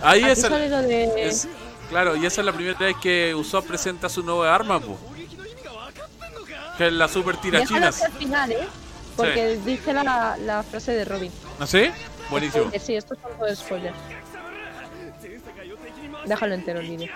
[0.02, 1.61] Ahí es, el...
[1.92, 4.98] Claro, y esa es la primera vez que Usopp presenta su nueva arma, po.
[6.78, 7.96] Que es la super tira Déjalo chinas.
[7.96, 8.02] tirachinas.
[8.02, 8.68] al final, ¿eh?
[9.14, 9.70] Porque sí.
[9.70, 11.30] dice la, la, frase de Robin.
[11.60, 11.90] ¿Ah, sí?
[12.30, 12.64] Buenísimo.
[12.64, 13.92] Spoiler, sí, esto es todo spoiler.
[16.24, 17.12] Déjalo entero, el niño.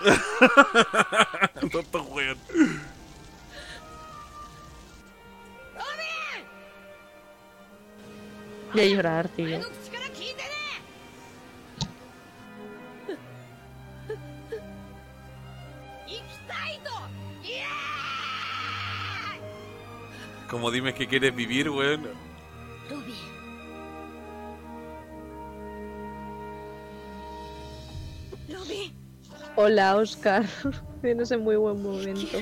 [1.72, 2.38] Tonto weón.
[8.72, 9.60] Voy a llorar, tío.
[20.48, 22.06] Como dime que quieres vivir, weón.
[29.56, 30.44] Hola, Oscar.
[31.02, 32.38] Tienes un muy buen momento.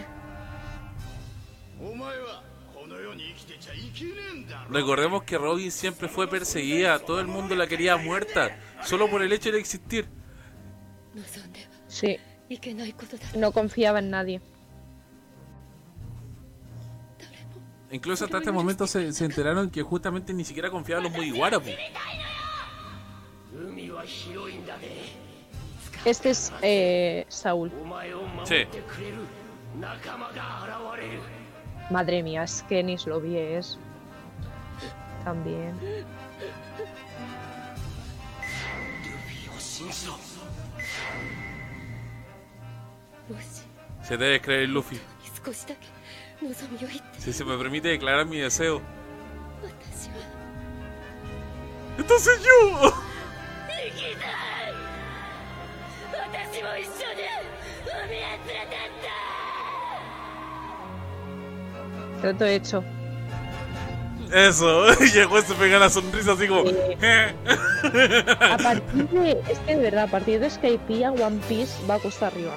[4.75, 9.33] Recordemos que Robin siempre fue perseguida, todo el mundo la quería muerta, solo por el
[9.33, 10.09] hecho de existir.
[11.87, 12.19] Sí.
[13.37, 14.41] No confiaba en nadie.
[17.93, 21.61] Incluso hasta este momento se, enteraron que justamente ni siquiera confiaban los muy Mugiwara.
[26.05, 27.71] Este es eh, Saúl.
[28.43, 28.67] Sí.
[31.91, 33.79] Madre mía, es que ni lo vi, es
[35.25, 35.75] también.
[44.03, 45.01] Se debe creer Luffy.
[47.19, 48.83] Si se me permite declarar mi deseo.
[51.99, 52.93] Entonces yo.
[62.21, 62.85] Trato hecho.
[64.33, 64.87] Eso.
[65.05, 66.65] Y juez se pega la sonrisa así como.
[68.41, 69.31] A partir de.
[69.49, 72.57] Es que de verdad, a partir de Skypiea, One Piece va cuesta arriba.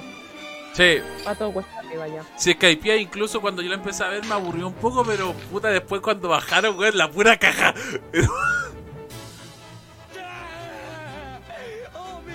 [0.74, 2.22] Sí, Va todo cuesta arriba ya.
[2.36, 5.68] si Skypiea incluso cuando yo la empecé a ver me aburrió un poco, pero puta
[5.70, 7.74] después cuando bajaron, weón, la pura caja.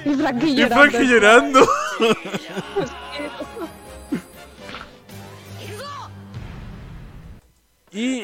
[0.06, 0.76] Y Frankie Y llorando.
[0.92, 1.68] Frankie llorando.
[7.94, 8.24] Y,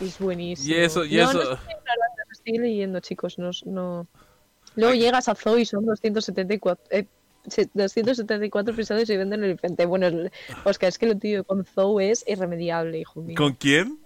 [0.00, 0.74] es buenísimo.
[0.74, 1.32] Y eso, y no, eso.
[1.34, 3.38] No estoy, hablando, estoy leyendo, chicos.
[3.38, 4.06] No, no...
[4.76, 5.00] Luego Ay.
[5.00, 7.06] llegas a Zoe y son 274, eh,
[7.74, 9.86] 274 episodios y venden el infante.
[9.86, 10.30] Bueno, Oscar,
[10.64, 13.36] pues es que lo tío con Zoe es irremediable, hijo mío.
[13.36, 13.98] ¿Con quién?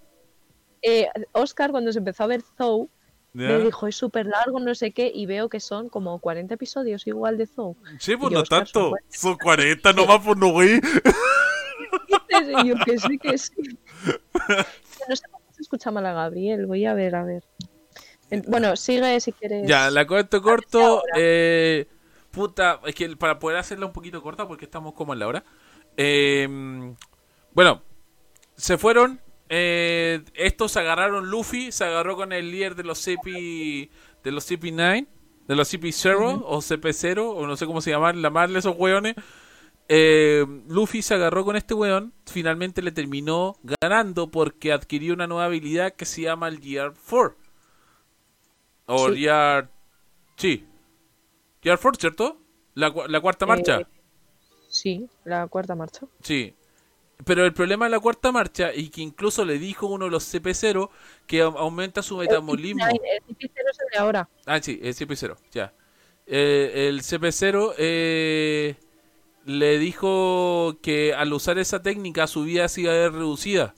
[0.81, 2.87] Eh, Oscar, cuando se empezó a ver Zoe,
[3.33, 7.07] me dijo, es súper largo, no sé qué, y veo que son como 40 episodios
[7.07, 7.75] igual de Zoe.
[7.99, 8.93] Sí, pues no tanto.
[9.09, 10.81] Son 40, no más por no, güey.
[12.65, 13.51] Yo que sí, que sí.
[15.09, 16.65] No sé cómo se escucha mal a Gabriel.
[16.65, 17.43] Voy a ver, a ver.
[18.29, 19.67] En- Bueno, sigue si quieres.
[19.67, 20.41] Ya, la corto.
[20.79, 21.13] ahora.
[21.17, 21.87] Eh,
[22.31, 25.43] puta, es que para poder hacerla un poquito corta, porque estamos como en la hora.
[25.97, 26.47] eh,
[27.53, 27.81] bueno,
[28.55, 29.19] se fueron.
[29.49, 33.89] eh, estos agarraron Luffy, se agarró con el líder de los CP
[34.23, 35.07] de los CP9,
[35.47, 39.15] de los CP0 o CP0, o no sé cómo se llaman, llamarle esos weones.
[39.93, 45.45] Eh, Luffy se agarró con este weón, finalmente le terminó ganando porque adquirió una nueva
[45.45, 47.35] habilidad que se llama el GR4.
[48.85, 49.21] O Sí.
[49.25, 49.67] GR...
[50.37, 50.65] Sí.
[51.61, 52.37] GR4, ¿cierto?
[52.73, 53.81] La, la cuarta marcha.
[53.81, 53.85] Eh,
[54.69, 56.05] Sí, la cuarta marcha.
[56.21, 56.55] Sí.
[57.25, 60.23] Pero el problema de la cuarta marcha, y que incluso le dijo uno de los
[60.33, 60.89] CP0,
[61.27, 62.85] que au- aumenta su metabolismo.
[62.87, 64.29] El CP0 es el de ahora.
[64.45, 65.73] Ah, sí, el CP0, ya.
[66.25, 68.75] Eh, el CP0 eh,
[69.45, 73.61] le dijo que al usar esa técnica su vida se iba a ver reducida.
[73.63, 73.75] Ahora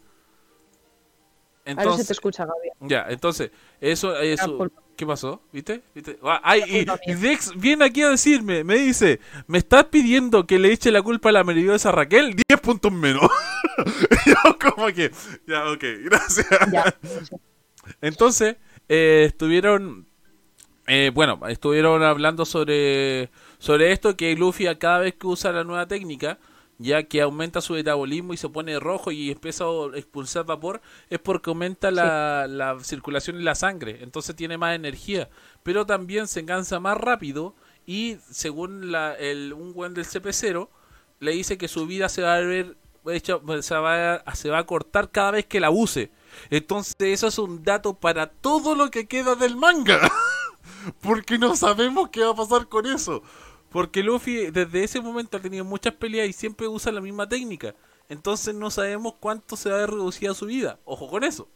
[1.65, 2.73] se Entonces, te escucha, Gabriel.
[2.81, 4.81] ya, entonces, eso, eso culpa.
[4.95, 5.41] ¿qué pasó?
[5.51, 5.81] ¿Viste?
[5.95, 6.19] ¿Viste?
[6.23, 7.13] Ah, ay, y, y.
[7.15, 11.29] Dex viene aquí a decirme, me dice, ¿me estás pidiendo que le eche la culpa
[11.29, 12.35] a la maravillosa Raquel?
[12.49, 13.29] 10 puntos menos.
[14.25, 15.11] Yo como que,
[15.47, 16.47] ya, ok, gracias.
[16.71, 16.95] Ya.
[18.01, 18.57] Entonces,
[18.89, 20.07] eh, estuvieron,
[20.87, 23.29] eh, bueno, estuvieron hablando sobre,
[23.63, 26.37] sobre esto, que Luffy a cada vez que usa la nueva técnica,
[26.79, 31.19] ya que aumenta su metabolismo y se pone rojo y empieza a expulsar vapor, es
[31.19, 35.29] porque aumenta la, la circulación en la sangre, entonces tiene más energía,
[35.63, 40.67] pero también se cansa más rápido y según la, el, un buen del CP0,
[41.21, 44.57] le dice que su vida se va a ver hecha- se va a, se va
[44.59, 46.11] a cortar cada vez que la use.
[46.49, 49.99] Entonces eso es un dato para todo lo que queda del manga.
[51.01, 53.21] Porque no sabemos qué va a pasar con eso.
[53.73, 57.75] Porque Luffy desde ese momento ha tenido muchas peleas y siempre usa la misma técnica.
[58.09, 60.79] Entonces no sabemos cuánto se va a ver reducida su vida.
[60.85, 61.49] Ojo con eso.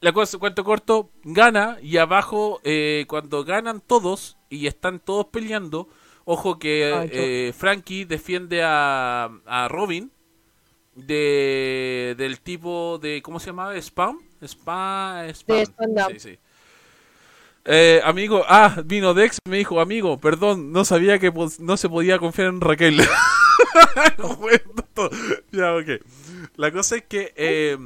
[0.00, 5.88] La cosa, cuento corto, gana y abajo eh, cuando ganan todos y están todos peleando,
[6.24, 10.10] ojo que Ay, yo- eh, Frankie defiende a, a Robin
[10.96, 13.76] de del tipo de ¿cómo se llamaba?
[13.76, 15.64] Spam, Spam, Spam.
[16.08, 16.38] Sí, sí.
[17.64, 22.18] Eh, amigo, ah, vino Dex, me dijo, amigo, perdón, no sabía que no se podía
[22.18, 23.00] confiar en Raquel.
[25.52, 25.88] Ya, ok.
[26.56, 27.76] La cosa es que, eh,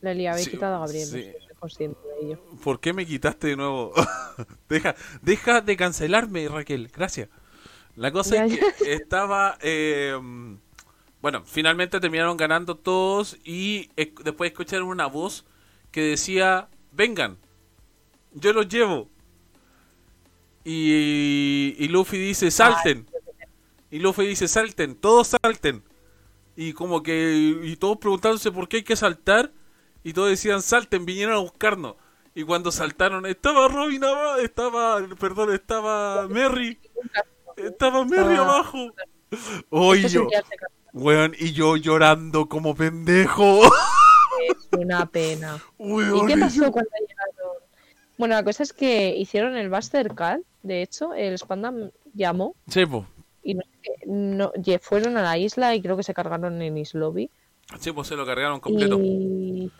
[0.00, 1.06] Leli, habéis Sí, quitado a Gabriel.
[1.08, 1.16] sí.
[1.16, 2.40] no sé, soy consciente de ello.
[2.62, 3.92] ¿por qué me quitaste de nuevo?
[4.68, 7.28] deja, deja de cancelarme, Raquel, gracias.
[7.94, 10.18] La cosa Ya, es que estaba, eh,
[11.20, 13.90] bueno, finalmente terminaron ganando todos y
[14.24, 15.44] después escucharon una voz
[15.90, 17.38] que decía, vengan,
[18.34, 19.08] yo los llevo.
[20.64, 23.06] Y, y Luffy dice, salten.
[23.90, 25.82] Y Luffy dice, salten, todos salten.
[26.56, 29.52] Y como que, y todos preguntándose por qué hay que saltar.
[30.04, 31.96] Y todos decían, salten, vinieron a buscarnos.
[32.34, 36.78] Y cuando saltaron, estaba Robin abajo, estaba, perdón, estaba Merry.
[37.56, 38.78] Estaba Merry Estaba- abajo.
[39.70, 40.26] Oye, es yo,
[40.92, 43.62] weón, y yo llorando como pendejo.
[44.48, 45.58] es una pena.
[45.78, 47.71] ¿Y qué y yo- pasó cuando llegaron?
[48.18, 52.84] Bueno, la cosa es que hicieron el Buster Call, de hecho, el Spandam llamó Sí,
[52.86, 53.06] po.
[53.42, 53.62] y no,
[54.06, 57.30] no- fueron a la isla y creo que se cargaron en Islobi.
[57.80, 59.00] Sí, pues se lo cargaron completo.
[59.02, 59.70] Y,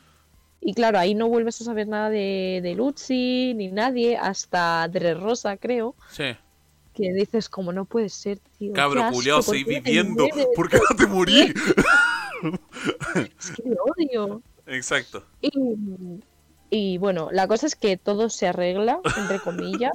[0.61, 5.57] y claro, ahí no vuelves a saber nada de, de Lucy ni nadie, hasta Dressrosa,
[5.59, 6.35] creo, Sí.
[6.95, 8.73] que dices, como no puede ser, tío.
[8.73, 10.27] Cabro culiao, ¿por seguí viviendo.
[10.57, 11.53] ¿Por qué no te morí?
[13.39, 13.63] Es que
[13.97, 14.43] odio.
[14.67, 15.23] Exacto.
[15.41, 15.51] Y,
[16.75, 19.93] y bueno, la cosa es que todo se arregla, entre comillas.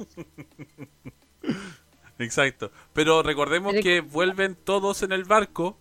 [2.20, 2.70] Exacto.
[2.92, 5.76] Pero recordemos que vuelven todos en el barco,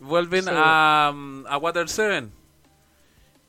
[0.00, 0.50] vuelven Sí.
[0.52, 2.28] a, mm, a Water 7.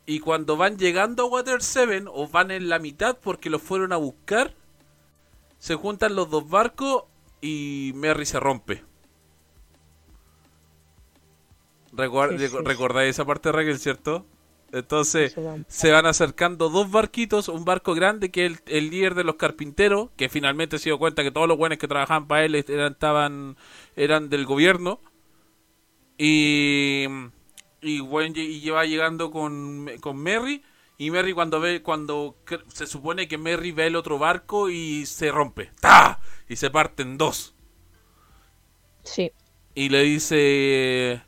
[0.05, 3.91] Y cuando van llegando a Water 7, o van en la mitad porque los fueron
[3.91, 4.53] a buscar,
[5.59, 7.03] se juntan los dos barcos
[7.41, 8.83] y Merry se rompe.
[11.93, 12.57] Recuer- Sí, sí.
[12.63, 14.25] ¿Recordáis esa parte, Raquel, cierto?
[14.71, 15.37] Entonces,
[15.67, 19.35] se van acercando dos barquitos, un barco grande que es el, el líder de los
[19.35, 22.93] carpinteros, que finalmente se dio cuenta que todos los buenos que trabajaban para él eran,
[22.93, 23.57] estaban,
[23.95, 24.99] eran del gobierno.
[26.17, 27.05] Y,
[27.81, 30.63] y, bueno, y lleva llegando con, con Merry.
[30.97, 32.37] Y Merry cuando ve, cuando
[32.69, 35.71] se supone que Merry ve el otro barco y se rompe.
[35.81, 36.19] ¡Ta!
[36.47, 37.53] Y se parten dos.
[39.03, 39.31] Sí,
[39.73, 41.21] Y le dice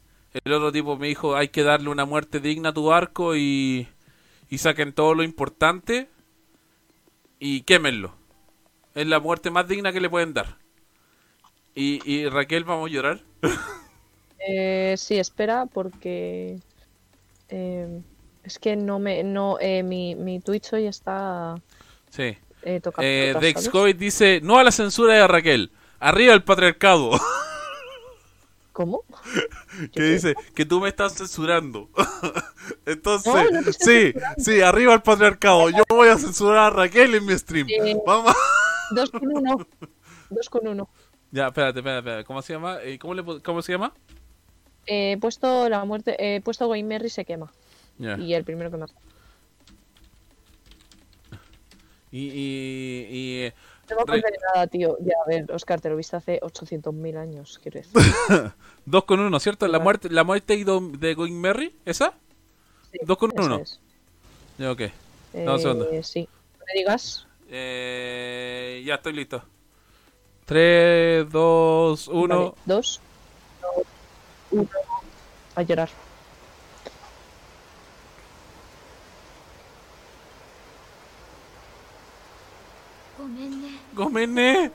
[0.43, 3.87] el otro tipo me dijo hay que darle una muerte digna a tu barco y,
[4.49, 6.09] y saquen todo lo importante
[7.39, 8.13] y quémenlo.
[8.95, 10.57] Es la muerte más digna que le pueden dar.
[11.75, 13.21] Y, y Raquel, vamos a llorar.
[14.49, 16.59] Eh, sí, espera, porque.
[17.49, 18.01] eh,
[18.43, 19.23] es que no me.
[19.23, 21.55] No, eh, mi, mi Twitch hoy está
[22.09, 22.37] Sí.
[22.63, 23.07] eh, tocando.
[23.07, 27.11] Eh, dice, no a la censura de Raquel, arriba el patriarcado.
[28.77, 29.03] ¿Cómo?
[29.91, 31.89] que dice que tú me estás censurando.
[32.85, 34.43] Entonces, No, sí, censurando.
[34.43, 35.71] sí, arriba el patriarcado.
[35.71, 37.65] Yo voy a censurar a Raquel en mi stream.
[37.71, 37.97] Eh.
[38.05, 38.35] Vamos.
[38.91, 39.67] Dos con uno.
[40.29, 40.87] Dos con uno.
[41.31, 42.25] Ya, espérate, espérate, espérate.
[42.25, 42.77] ¿Cómo se llama?
[42.83, 43.93] Eh, ¿Cómo, le, ¿Cómo se llama?
[44.85, 46.15] Eh, He puesto la muerte.
[46.19, 47.51] He puesto Wayne Merry se quema.
[47.97, 48.93] Y el primero que más.
[52.11, 53.53] Y, y, y, eh,
[53.89, 54.97] No me Re- nada, tío.
[54.99, 57.93] Ya, a ver, Oscar, te lo viste hace 800.000 años, quiero decir.
[58.85, 59.67] dos con uno, ¿cierto?
[59.67, 62.13] La muerte, la muerte de de Going Merry, ¿esa?
[62.91, 63.59] Sí, Dos con uno.
[63.59, 63.79] es.
[64.57, 64.81] Ya, ok.
[64.81, 64.93] Eh,
[65.33, 65.87] Dame segundo.
[66.03, 66.27] Sí.
[66.59, 67.27] No me digas.
[67.49, 69.41] Eh, ya estoy listo.
[70.45, 72.35] 3, 2, 1.
[72.37, 73.01] Vale, dos.
[73.61, 73.85] dos,
[74.51, 74.69] Uno.
[75.55, 75.89] A llorar.
[83.97, 84.71] Gomene.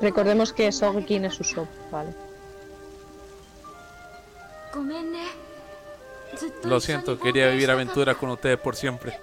[0.00, 2.14] Recordemos que Sogekin es Usopp, vale.
[6.62, 9.18] Lo siento, quería vivir aventuras con ustedes por siempre.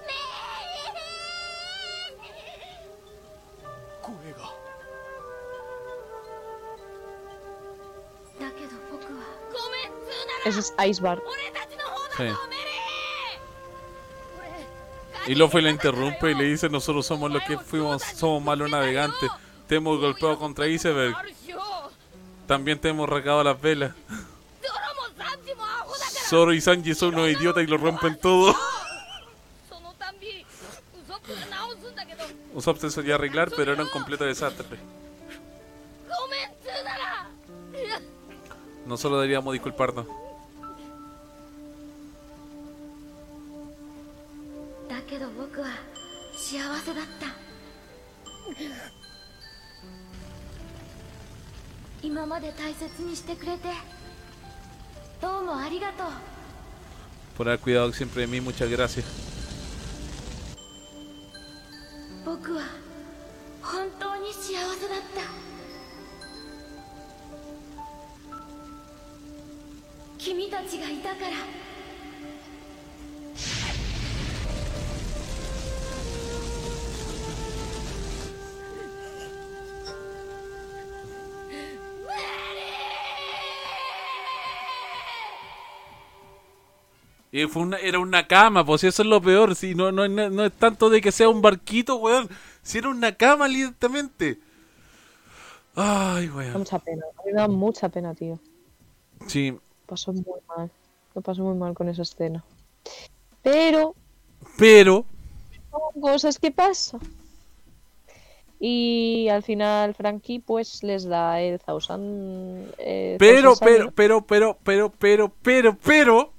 [10.46, 11.22] Eso es Icebar.
[15.26, 19.30] Y Luffy la interrumpe y le dice, nosotros somos los que fuimos, somos malos navegantes.
[19.68, 21.16] Te hemos golpeado contra iceberg.
[22.46, 23.94] También te hemos regado las velas.
[26.28, 28.56] Zoro y Sanji son unos idiotas y lo rompen todo.
[32.54, 34.78] Usopp se solía arreglar, pero era un completo desastre.
[38.86, 40.06] Nosotros deberíamos disculparnos.
[45.14, 45.68] けど僕は
[46.36, 47.28] 幸せだった
[52.02, 53.70] 今まで大切にしてくれて
[55.22, 56.08] どうもありがとう
[57.38, 59.33] Por haber cuidado siempre de mí, muchas gracias.
[87.44, 89.56] Y fue una, era una cama, pues eso es lo peor.
[89.56, 92.30] Si no, no, no, es tanto de que sea un barquito, weón.
[92.62, 94.40] Si era una cama, directamente.
[95.76, 96.54] Ay, Me da weón.
[96.60, 97.04] mucha pena.
[97.18, 98.40] A mí me da mucha pena, tío.
[99.28, 100.70] Sí, Pasó muy mal.
[101.16, 102.44] Lo pasó muy mal con esa escena.
[103.44, 103.96] Pero
[104.58, 105.06] pero.
[105.72, 107.02] son cosas que pasan.
[108.60, 112.74] Y al final Frankie pues les da el Thousand...
[112.78, 116.33] eh, Pero, pero, pero, pero, pero, pero, pero, pero.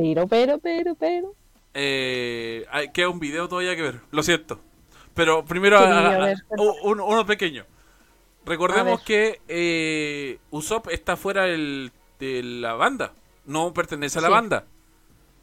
[0.00, 1.34] Pero, pero, pero, pero...
[1.74, 4.00] Eh, hay- queda un video todavía que ver.
[4.12, 4.60] Lo siento.
[5.14, 5.80] Pero primero,
[6.84, 7.64] uno, uno pequeño.
[8.46, 11.90] Recordemos que eh, Usopp está fuera del-
[12.20, 13.12] de la banda.
[13.44, 14.32] No pertenece a la Sí.
[14.34, 14.64] banda.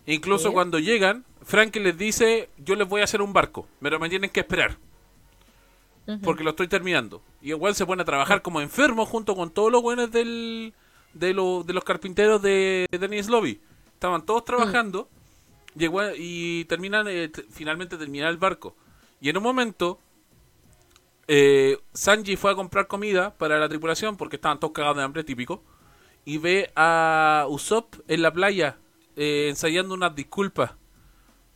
[0.05, 0.53] Incluso Sí.
[0.53, 4.29] cuando llegan, Frankie les dice: Yo les voy a hacer un barco, pero me tienen
[4.29, 4.77] que esperar.
[6.23, 7.21] Porque lo estoy terminando.
[7.41, 10.73] Y igual se pone a trabajar como enfermo junto con todos los buenos del,
[11.13, 13.59] de, lo- de los carpinteros de, de Dennis Lobby.
[14.05, 15.09] Estaban todos trabajando
[15.75, 18.75] y, igual- y terminan, eh, finalmente termina el barco.
[19.19, 19.99] Y en un momento,
[21.27, 25.23] eh, Sanji fue a comprar comida para la tripulación porque estaban todos cagados de hambre,
[25.23, 25.63] típico.
[26.23, 28.77] Y ve a Usopp en la playa
[29.15, 30.73] eh, ensayando unas disculpas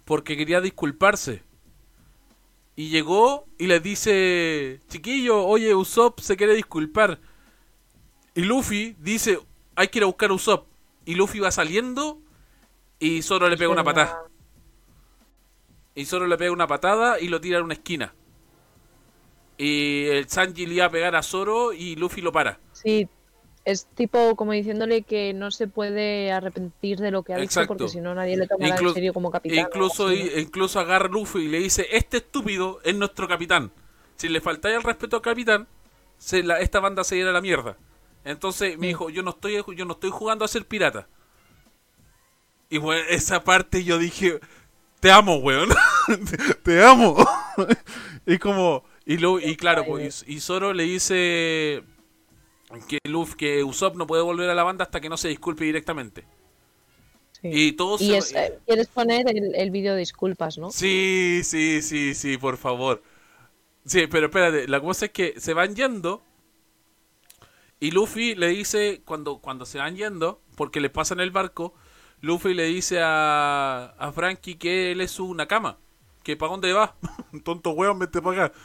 [0.06, 1.44] porque quería disculparse.
[2.76, 7.20] Y llegó y les dice, chiquillo, oye, Usopp se quiere disculpar.
[8.34, 9.40] Y Luffy dice,
[9.76, 10.68] hay que ir a buscar a Usopp.
[11.06, 12.20] Y Luffy va saliendo
[13.00, 14.20] y Zoro le pega una patada.
[15.96, 18.14] Y Zoro le pega una patada y lo tira a una esquina.
[19.58, 22.60] Y el Sanji le iba a pegar a Zoro y Luffy lo para.
[22.72, 23.08] Sí,
[23.66, 27.74] es tipo como diciéndole que no se puede arrepentir de lo que ha Exacto.
[27.74, 29.60] dicho porque si no nadie le tomará Inclu- en serio como capitán.
[29.60, 33.72] incluso, incluso agarra a Luffy y le dice, este estúpido es nuestro capitán.
[34.16, 35.68] Si le faltáis el respeto al capitán,
[36.18, 37.76] se la- esta banda se irá a la mierda.
[38.24, 41.08] Entonces me dijo, yo no estoy, yo no estoy jugando a ser pirata.
[42.70, 44.40] Y bueno, esa parte yo dije,
[45.00, 45.70] te amo, weón.
[46.64, 47.18] te, amo.
[48.26, 51.84] y como, y, lo, y claro, pues, y, y Zoro le dice
[52.88, 55.66] que Luffy, que Usopp no puede volver a la banda hasta que no se disculpe
[55.66, 56.26] directamente.
[57.42, 57.50] Sí.
[57.52, 60.72] Y todos Y es- eh, quieres poner el, el vídeo de disculpas, ¿no?
[60.72, 63.02] Sí, sí, sí, sí, por favor.
[63.86, 66.22] Sí, pero espérate, la cosa es que se van yendo
[67.80, 71.74] y Luffy le dice, cuando, cuando se van yendo, porque le pasan el barco,
[72.22, 75.78] Luffy le dice a, a Frankie que él es una cama,
[76.24, 76.96] que para dónde va,
[77.44, 78.58] tonto weón, vete para acá.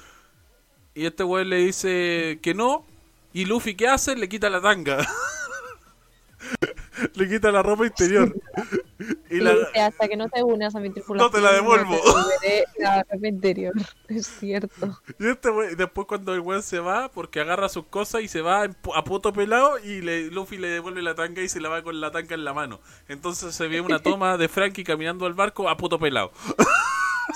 [0.94, 2.84] Y este weón le dice que no,
[3.32, 4.16] y Luffy ¿qué hace?
[4.16, 4.98] Le quita la tanga.
[7.14, 8.34] le quita la ropa interior.
[9.30, 9.52] y la...
[9.52, 11.30] dice, hasta que no te unas a mi tripulación.
[11.30, 11.96] No te la devuelvo.
[11.96, 13.72] te devolveré la interior.
[14.08, 15.00] Es cierto.
[15.18, 18.40] Y este wey- después cuando el weón se va, porque agarra sus cosas y se
[18.40, 21.82] va a puto pelado y le, Luffy le devuelve la tanga y se la va
[21.82, 22.80] con la tanga en la mano.
[23.08, 26.32] Entonces se ve una toma de Frankie caminando al barco a puto pelado.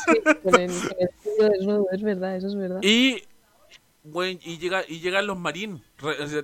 [0.06, 2.78] Sí, con el, con el desnudo, es verdad, eso es verdad.
[2.82, 3.22] Y,
[4.04, 5.82] y, llega, y llegan los marines.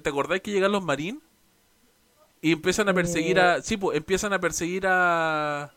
[0.03, 1.22] ¿Te acordás que llegan los marines?
[2.45, 3.62] Y empiezan a perseguir a...
[3.62, 5.72] Sí, pues empiezan a perseguir a...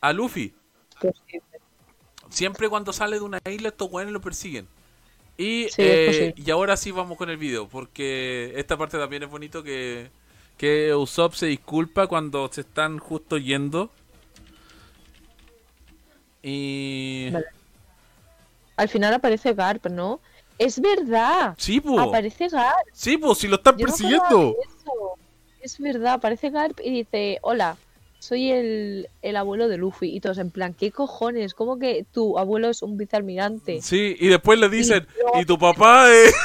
[0.00, 0.54] A Luffy.
[2.30, 4.66] Siempre cuando sale de una isla estos weones lo persiguen.
[5.36, 9.28] Y, Sí, eh, y ahora sí vamos con el video, porque esta parte también es
[9.28, 10.10] bonito que,
[10.56, 13.90] que Usopp se disculpa cuando se están justo yendo.
[16.42, 17.28] Y...
[17.30, 17.46] Vale.
[18.78, 20.22] Al final aparece Garp, ¿no?
[20.56, 21.54] Es verdad.
[21.58, 21.98] Sí, pues.
[22.00, 22.86] Aparece Garp.
[22.94, 24.56] Sí, pues, si lo están Yo persiguiendo.
[25.60, 27.76] Es verdad, aparece Garp y dice, hola,
[28.18, 30.14] soy el, el abuelo de Luffy.
[30.14, 31.54] Y todos en plan, ¿qué cojones?
[31.54, 33.80] ¿Cómo que tu abuelo es un vicealmirante?
[33.82, 36.34] Sí, y después le dicen, yo- y tu papá es...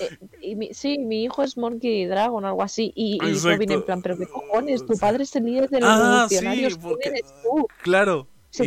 [0.00, 0.08] Eh,
[0.40, 2.90] y mi- sí, mi hijo es Monkey Dragon, algo así.
[2.96, 4.86] Y, y en plan, ¿pero qué cojones?
[4.86, 6.78] Tu padre es el líder de los Ah, sí, revolucionarios.
[6.78, 7.66] porque- ¿Quién eres tú?
[7.82, 8.26] Claro.
[8.48, 8.64] Se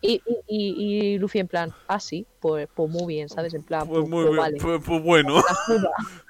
[0.00, 3.52] Y- y, y, Luffy en plan, ah, sí, pues, pues muy bien, ¿sabes?
[3.54, 4.58] En plan, Pues pues, muy pues bien, vale.
[4.62, 5.42] pues- pues bueno.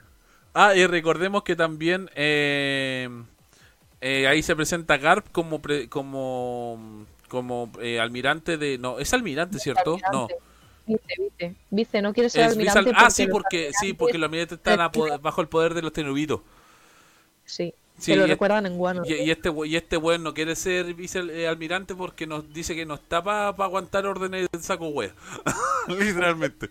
[0.54, 3.08] Ah, y recordemos que también eh,
[4.00, 9.58] eh, ahí se presenta Garp como pre- como como eh, almirante de no es almirante
[9.60, 10.26] cierto no.
[10.86, 11.02] Vice,
[11.38, 11.54] vice.
[11.70, 12.90] Vice, no quieres ser es almirante.
[12.96, 15.92] ah sí porque sí porque los almirantes están a po- bajo el poder de los
[15.92, 16.40] tenubitos
[17.44, 19.02] Sí, Sí, se lo y- recuerdan en Guano.
[19.04, 22.94] y, y este y este weón no quiere ser vicealmirante porque nos dice que no
[22.94, 25.12] está para aguantar órdenes del saco wea
[25.88, 26.70] literalmente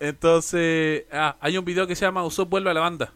[0.00, 3.12] entonces ah, hay un video que se llama Usopp vuelve a la banda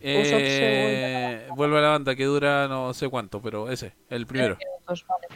[0.00, 4.56] Usopp Eh, vuelve a la banda que dura no sé cuánto pero ese el primero
[4.56, 5.26] minutos, vale.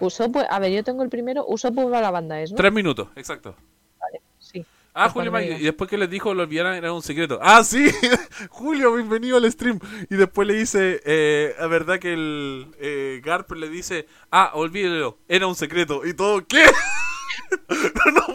[0.00, 1.44] Usopp, a ver, yo tengo el primero.
[1.46, 2.50] Usopp vuelve a la banda, ¿es?
[2.50, 2.56] ¿no?
[2.56, 3.54] tres minutos exacto
[3.98, 4.64] Vale, sí.
[4.94, 7.38] Ah, Pues Julio y después que les dijo lo olvidaran era un secreto.
[7.40, 7.86] Ah, sí,
[8.50, 9.78] Julio, bienvenido al stream.
[10.08, 15.18] Y después le dice, eh, la verdad que el eh, Garp le dice, ah, olvídelo,
[15.28, 16.04] era un secreto.
[16.04, 16.64] Y todo, ¿qué?
[17.68, 18.34] no, no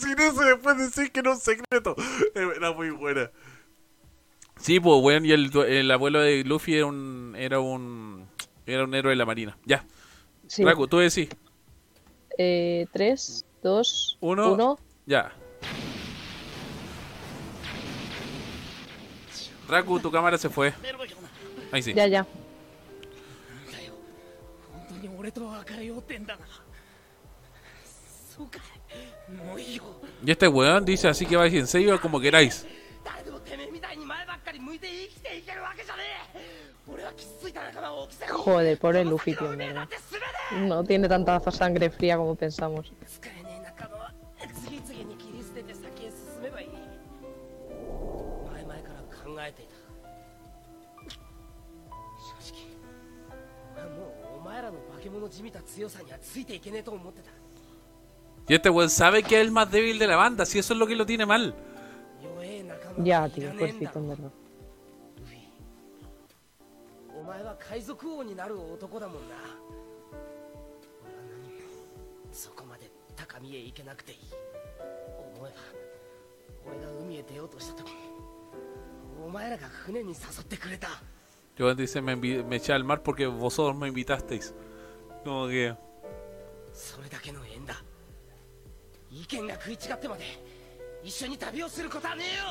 [0.00, 1.96] decir eso y después decir que no es secreto.
[2.34, 3.30] Era muy buena.
[4.58, 8.28] Sí, pues bueno, y el, el, abuelo de Luffy era un, era un
[8.66, 9.56] era un héroe de la marina.
[9.64, 9.84] Ya.
[10.46, 10.64] Sí.
[10.64, 11.28] Raku, tú decís.
[12.38, 14.52] Eh, tres, dos, uno.
[14.52, 14.78] uno.
[15.06, 15.32] Ya.
[19.68, 20.72] Raku, tu cámara se fue.
[21.72, 21.94] Ahí sí.
[21.94, 22.26] Ya, ya.
[30.24, 32.66] Y este weón dice así que vais en serio como queráis.
[38.28, 39.36] Joder, pobre Luffy.
[40.52, 42.92] No tiene tanta sangre fría como pensamos.
[58.48, 60.78] Y este weón sabe que es el más débil de la banda, si eso es
[60.78, 61.54] lo que lo tiene mal.
[62.98, 64.30] Ya, tío, pobrecito, en verdad.
[80.42, 80.58] Este
[81.58, 84.54] Joan dice, me, me eché al mar porque vosotros me invitasteis.
[85.24, 85.76] Como que...
[89.11, 90.23] それだけの縁だ意見が食い違ってまで
[91.03, 92.43] 一緒に旅をすることはねえよ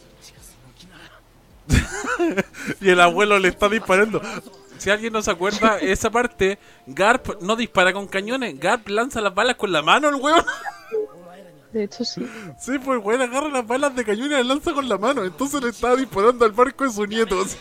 [0.00, 1.24] そっちがその気なら
[2.80, 4.20] Y el abuelo le está disparando.
[4.76, 9.34] Si alguien no se acuerda, esa parte, Garp no dispara con cañones, Garp lanza las
[9.34, 10.44] balas con la mano, el weón.
[11.14, 12.20] お前らには De hecho, sí.
[12.58, 15.24] Sí, pues el weón agarra las balas de cañón y las lanza con la mano.
[15.24, 17.56] Entonces le estaba disparando al barco de sus nietos.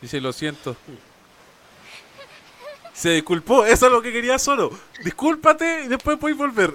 [0.00, 0.76] Dice, lo siento.
[2.94, 4.70] Se disculpó, eso es lo que quería solo.
[5.04, 6.74] Discúlpate y después puedes volver.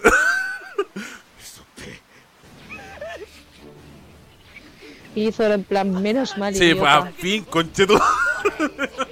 [5.16, 6.54] Y solo en plan, menos mal.
[6.54, 6.82] Sí, idiota.
[6.82, 7.98] pues a fin, conchetu.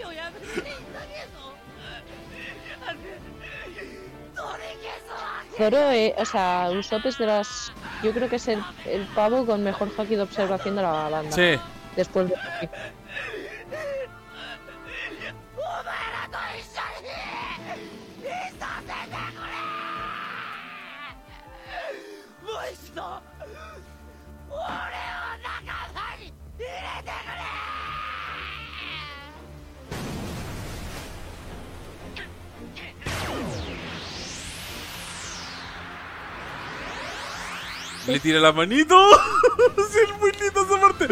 [5.63, 7.71] Zoro, eh, o sea, Usopp es de las.
[8.03, 11.31] Yo creo que es el, el pavo con mejor haki de observación de la banda.
[11.31, 11.57] Sí.
[11.95, 12.35] Después de.
[38.23, 38.97] Tira la manito.
[39.91, 41.07] sí, es muy lindo esa parte.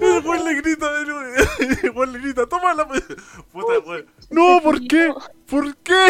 [0.00, 2.94] El güey le grita, el güey le grita, toma la ma-".
[3.52, 4.06] Puta, güey.
[4.30, 5.12] No, ¿por qué?
[5.46, 6.06] ¿Por qué?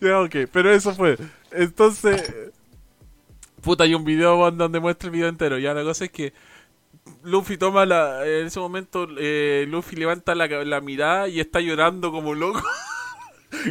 [0.00, 1.18] ya, ok, pero eso fue.
[1.50, 2.34] Entonces.
[3.60, 5.58] Puta, hay un video donde muestra el video entero.
[5.58, 6.32] Ya, la cosa es que.
[7.24, 8.24] Luffy toma la.
[8.26, 12.62] En ese momento, eh, Luffy levanta la, la mirada y está llorando como loco.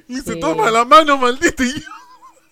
[0.08, 0.40] y se Sí.
[0.40, 1.64] toma la mano, maldito.
[1.64, 1.84] Y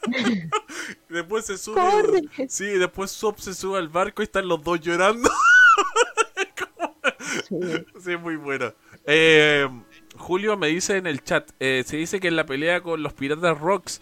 [1.09, 1.75] después se sube.
[1.75, 2.21] Corre.
[2.47, 5.29] Sí, después Sop se sube al barco y están los dos llorando.
[7.47, 7.59] Sí.
[8.03, 8.73] Sí, muy buena.
[9.05, 9.67] Eh,
[10.17, 13.13] Julio me dice en el chat, eh, se dice que en la pelea con los
[13.13, 14.01] piratas Rocks,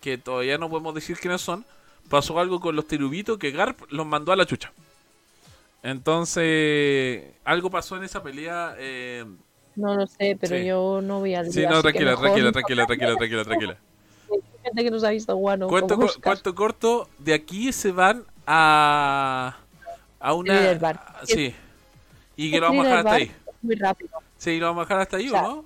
[0.00, 1.64] que todavía no podemos decir quiénes son,
[2.08, 4.72] pasó algo con los Terubitos que Garp los mandó a la chucha.
[5.82, 8.74] Entonces, algo pasó en esa pelea.
[8.78, 9.24] Eh,
[9.76, 10.64] No lo sé, pero Sí.
[10.66, 13.78] yo no voy al sí, no, tranquila, tranquila, tranquila, tranquila, tranquila.
[14.64, 15.68] Gente que nos ha visto guano.
[15.68, 16.22] Cuento, como co- Oscar.
[16.34, 19.56] cuento corto, de aquí se van a
[20.20, 21.00] a una Thriller Bark.
[21.24, 21.54] sí.
[22.36, 23.32] Y que lo vamos a dejar hasta ahí.
[23.62, 24.10] Muy rápido.
[24.36, 25.64] Sí, lo vamos a dejar hasta ahí, O sea, ¿o no?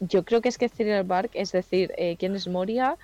[0.00, 2.96] Yo creo que es que Thriller Bark, es decir, eh, quién es Moria,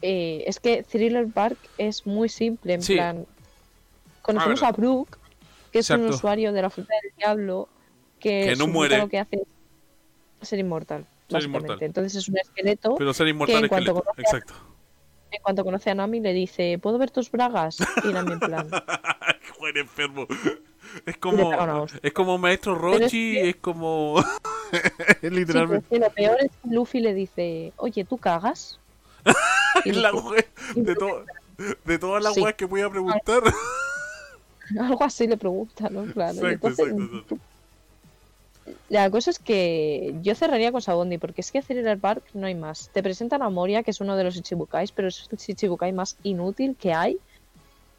[0.00, 2.94] eh, es que Thriller Bark es muy simple, en Sí.
[2.94, 3.26] plan,
[4.22, 4.80] conocemos A a, ver.
[4.80, 5.18] Brooke,
[5.72, 7.68] que es un usuario de la fruta del diablo,
[8.18, 8.96] que, Que no muere.
[8.98, 9.42] lo que hace
[10.40, 11.78] es ser inmortal, Ser inmortal.
[11.80, 14.54] Entonces es un esqueleto, Pero ser que inmortal en cuanto conoce a- Exacto.
[15.32, 17.78] en cuanto conoce a Nami le dice, ¿puedo ver tus bragas?
[18.04, 18.68] Y Nami en plan,
[19.58, 20.26] Juan enfermo.
[21.04, 21.52] Es como
[22.02, 24.22] es como maestro Pero es Rochi, que- es como
[24.70, 24.78] Sí,
[25.22, 28.78] es literalmente que lo peor es que Luffy le dice, oye, ¿tú cagas?
[29.84, 30.44] Y la wea
[30.76, 31.24] de to-
[31.84, 32.40] de todas las Sí.
[32.40, 33.42] weas que voy a preguntar.
[34.80, 36.04] Algo así le pregunta, ¿no?
[36.12, 36.32] Claro.
[36.34, 37.38] Exacto, entonces, exacto, exacto.
[38.88, 42.54] La cosa es que yo cerraría con Sabondi, porque es que Thriller Bark no hay
[42.54, 42.90] más.
[42.92, 46.16] Te presentan a Moria, que es uno de los Ichibukais, pero es el Ichibukai más
[46.22, 47.18] inútil que hay.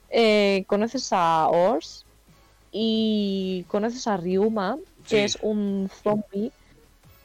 [0.10, 2.06] Eh, conoces a Ors
[2.72, 5.24] y conoces a Ryuma, que Sí.
[5.24, 6.52] es un zombie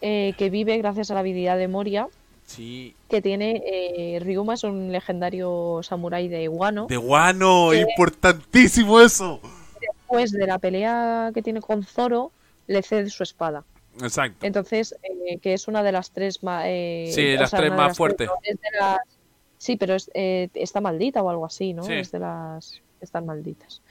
[0.01, 2.09] eh, que vive gracias a la habilidad de Moria,
[2.45, 3.63] Sí, que tiene...
[3.65, 6.87] Eh, Ryuma es un legendario samurái de Wano.
[6.89, 9.41] de guano, Que- importantísimo eso.
[9.81, 12.31] Después de la pelea que tiene con Zoro,
[12.73, 13.65] le cede su espada.
[14.01, 14.47] Exacto.
[14.47, 16.65] Entonces, eh, que es una de las tres más.
[16.65, 18.29] Sí, las tres más fuertes.
[19.59, 21.85] Sí, pero es, eh, está maldita o algo así, ¿no?
[21.85, 21.93] Sí.
[21.93, 22.83] Es de las.
[23.01, 23.83] Están malditas.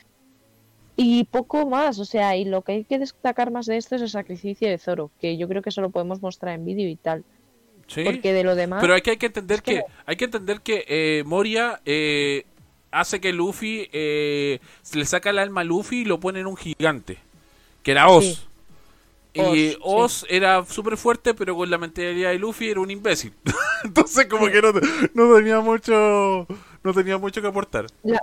[0.95, 4.01] Y poco más, o sea, y lo que hay que destacar más de esto es
[4.01, 6.95] el sacrificio de Zoro, que yo creo que eso lo podemos mostrar en vídeo y
[6.95, 7.23] tal.
[7.87, 8.03] Sí.
[8.03, 8.81] Porque de lo demás.
[8.81, 12.45] Pero hay que, hay que entender es que hay que entender que eh, Moria eh,
[12.91, 16.47] hace que Luffy eh, se le saca el alma a Luffy y lo pone en
[16.47, 17.17] un gigante,
[17.83, 18.25] que era Oz.
[18.25, 18.50] Sí.
[19.33, 20.25] Y Oz, sí.
[20.29, 23.33] Era súper fuerte, pero con la mentalidad de Luffy era un imbécil.
[23.83, 24.73] Entonces como que no,
[25.13, 26.47] no tenía mucho
[26.83, 27.87] no tenía mucho que aportar.
[28.03, 28.19] La,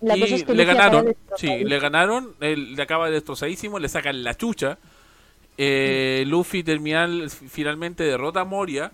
[0.00, 3.78] la y cosa es que le Luffy ganaron, sí, le ganaron, él le acaba destrozadísimo,
[3.78, 4.78] le sacan la chucha.
[5.58, 8.92] Eh, Luffy terminal, finalmente derrota a Moria,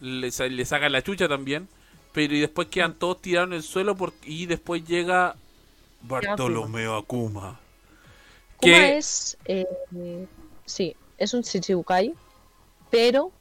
[0.00, 1.68] le, sa- le sacan la chucha también,
[2.12, 5.36] pero y después quedan todos tirados en el suelo por, y después llega
[6.02, 7.60] Bartolomeo Akuma.
[8.56, 9.36] Kuma Que es.
[9.46, 9.66] eh,
[10.70, 12.14] sí, es un Chichibukai,
[12.90, 13.32] pero.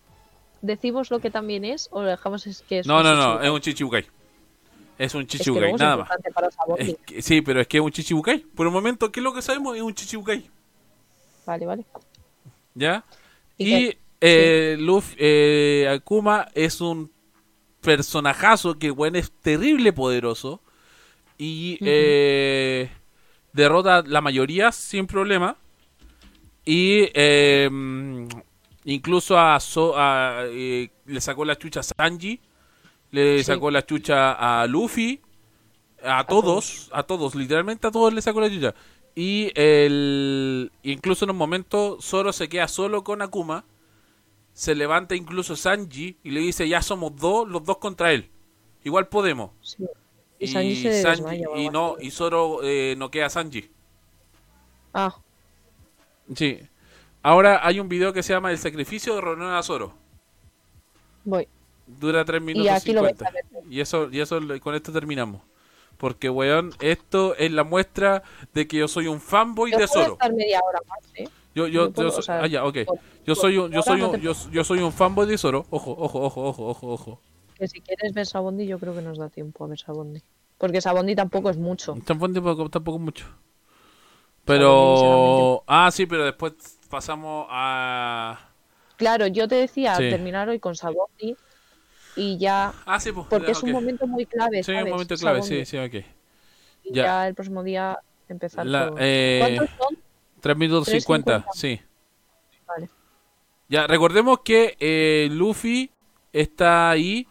[0.62, 3.42] ¿Decimos lo que también es o lo dejamos es que es no, un no, no,
[3.42, 4.06] es un Chichibukai.
[4.98, 6.10] Es un Es que Chichibukai, es nada más.
[6.36, 6.92] para Sabondi.
[6.92, 8.40] Es que- sí, pero es que es un Chichibukai.
[8.40, 9.78] Por el momento, ¿qué es lo que sabemos?
[9.78, 10.50] Es un Chichibukai.
[11.46, 11.86] Vale, vale.
[12.74, 13.06] ¿Ya?
[13.58, 17.10] Y Y eh, Luffy, eh, Akuma es un
[17.80, 20.62] personajazo que, bueno, es terrible poderoso.
[21.38, 21.86] Y Ujú.
[21.88, 22.90] eh,
[23.54, 25.56] derrota la mayoría sin problema.
[26.66, 27.70] Y eh,
[28.86, 32.40] incluso a, So- a, eh, le sacó la chucha a Sanji.
[33.12, 33.44] Le Sí.
[33.46, 35.22] sacó la chucha a Luffy.
[36.04, 38.74] A todos, a todos, literalmente a todos le sacó la chucha.
[39.16, 43.66] y el incluso en un momento Zoro se queda solo con Akuma.
[44.54, 48.30] Se levanta incluso Sanji y le dice, ya somos dos, los dos contra él.
[48.86, 49.52] Igual podemos.
[49.62, 49.84] Sí.
[50.40, 53.70] Y Sanji se desmaya o y no y Zoro eh, no queda Sanji.
[54.94, 55.14] Ah,
[56.36, 56.60] Sí.
[57.22, 59.94] Ahora hay un video que se llama El sacrificio de Ronan a Zoro.
[61.24, 61.48] voy.
[61.88, 63.28] Dura 3 minutos Y aquí lo vais 50.
[63.28, 63.64] a ver.
[63.70, 65.42] Y eso, y eso con esto terminamos.
[65.98, 68.24] Porque, weón, esto es la muestra
[68.54, 70.14] de que yo soy un fanboy Yo de Zoro.
[70.14, 71.28] estar media hora más, ¿eh?
[71.56, 72.64] Yo, yo, yo soy, ah, ya,
[73.26, 75.66] Yo soy un, yo soy un, yo, yo soy un fanboy de Zoro.
[75.72, 77.22] Ojo, ojo, ojo, ojo, ojo, ojo.
[77.58, 80.22] Que si quieres ver Sabondi, yo creo que nos da tiempo a ver Sabondi.
[80.58, 81.98] Porque Sabondi tampoco es mucho.
[82.06, 83.26] Tampoco, tampoco, tampoco mucho.
[84.54, 86.54] Pero, ah, sí, pero después
[86.90, 88.40] pasamos a,
[88.96, 90.10] Claro, yo te decía Sí.
[90.10, 91.38] terminar hoy con Sabondi
[92.16, 92.74] y ya.
[92.86, 94.64] ah, sí, pues, Porque ya, es un momento muy clave.
[94.64, 95.66] Sí, un momento clave, Sabondi.
[95.66, 96.06] sí, sí, ok.
[96.84, 97.04] Y Ya.
[97.04, 97.28] ya.
[97.28, 97.98] el próximo día
[98.28, 99.98] empezar La- eh, ¿Cuántos son?
[100.42, 101.44] 3 minutos 3.50.
[101.44, 101.80] 50, sí.
[102.68, 102.90] Vale.
[103.70, 105.92] Ya, recordemos que eh, Luffy
[106.34, 107.28] está ahí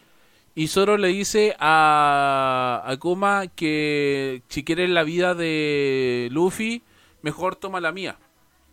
[0.54, 6.82] y Zoro le dice a Akuma que si quieres la vida de Luffy,
[7.28, 8.16] mejor toma la mía.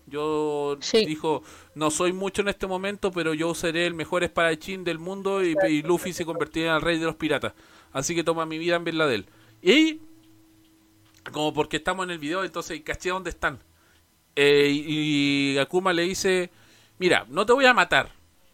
[0.08, 1.06] Yo Sí.
[1.06, 1.42] dijo,
[1.74, 5.56] no soy mucho en este momento, pero yo seré el mejor espadachín del mundo y,
[5.68, 7.54] y Luffy se convertirá en el rey de los piratas.
[7.92, 9.26] Así que toma mi vida en vez la de él.
[9.62, 10.00] Y,
[11.32, 13.60] como porque estamos en el video, entonces caché dónde están.
[14.36, 16.52] Eh, y, y Akuma le dice,
[17.00, 18.12] mira, no te voy a matar,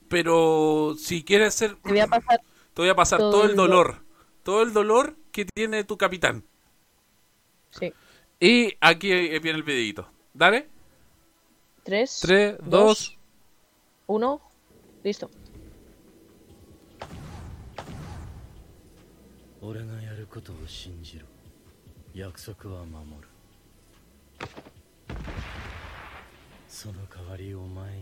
[0.08, 2.40] pero si quieres ser, Te voy a pasar.
[2.74, 3.98] te voy a pasar todo, todo el el dolor,
[4.44, 6.44] todo el dolor que tiene tu capitán.
[7.72, 7.92] Sí.
[8.44, 10.08] Y aquí eh, viene el videito.
[10.34, 10.68] Dale.
[11.84, 13.18] 3, 3 2,
[14.08, 14.42] 1.
[15.04, 15.30] Listo.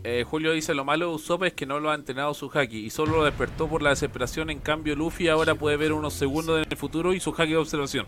[0.04, 2.78] Eh, Julio dice lo malo de Usopp es que no lo ha entrenado su haki
[2.78, 4.48] y solo lo despertó por la desesperación.
[4.48, 7.56] En cambio, Luffy ahora puede ver unos segundos en el futuro y su haki de
[7.58, 8.06] observación.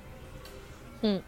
[1.03, 1.19] Mm.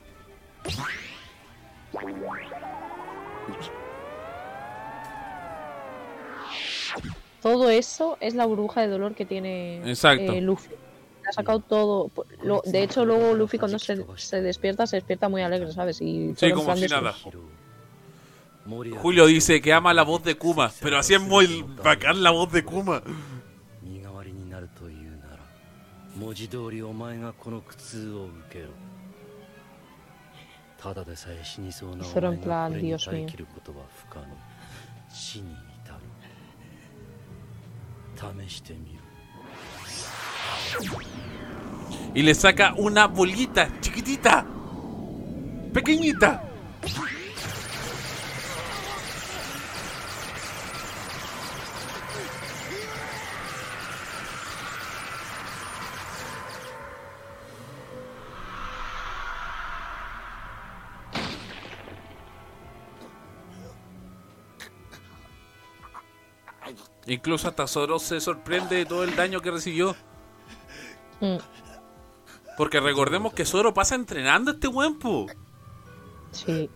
[7.42, 10.34] Todo eso es la burbuja de dolor que tiene Exacto.
[10.34, 10.70] eh, Luffy.
[10.70, 12.12] Le Ha sacado todo.
[12.44, 16.00] Lo- de hecho, luego Luffy cuando se, se despierta, se despierta muy alegre, ¿sabes?
[16.02, 17.14] Y todo Sí, en como plan si de su- nada.
[17.14, 17.40] ヒロ
[18.68, 22.52] 森谷 Julio dice que ama la voz de Kuma, pero así es muy bacán la voz
[22.52, 23.02] de Kuma.
[23.84, 25.40] 身代わりになるというなら
[26.20, 28.68] 文字通りお前がこの苦痛を受けろ
[30.85, 34.27] ただでさえ死にそうなお Zoro 前 en がこれに耐え.切ることは不可能
[35.09, 35.51] 死に
[35.83, 35.93] 至
[38.39, 39.01] る試してみろ
[42.15, 44.45] Y le saca una bolita chiquitita,
[45.73, 46.43] pequeñita.
[67.15, 69.95] Incluso hasta Zoro se sorprende de todo el daño que recibió.
[71.21, 71.37] Mm,
[72.57, 75.27] Porque recordemos que Zoro pasa entrenando a este weón, po.
[76.33, 76.69] sí.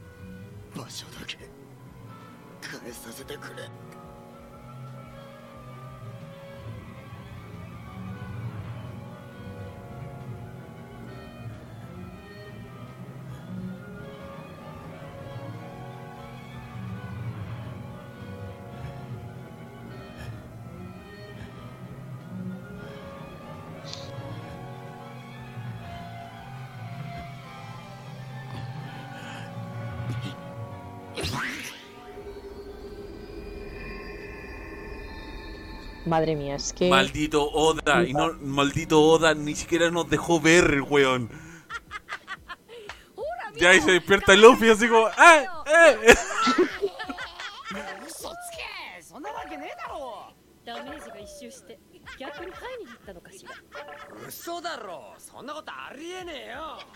[36.09, 36.89] Madre mía, es que.
[36.89, 38.05] Maldito Oda.
[38.05, 41.31] Y no, maldito Oda ni siquiera nos dejó ver el weón.
[43.57, 45.09] Ya ahí se despierta el Luffy así como.
[45.17, 45.99] Ah, ¡Eh!
[46.07, 46.15] ¡Eh!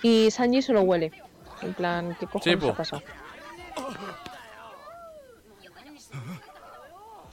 [0.02, 1.12] Y Sanji se lo huele.
[1.62, 3.02] En plan, ¿qué cojones sí, ha?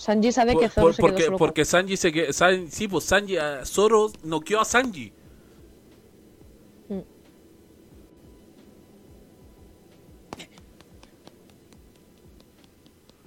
[0.05, 2.33] Sanji sabe que Por- Zoro por- se quedó porque, solo con- porque Sanji se que
[2.33, 5.11] San- sí, pues Sanji, ah, Zoro noqueó a Sanji.
[6.89, 7.01] Mm.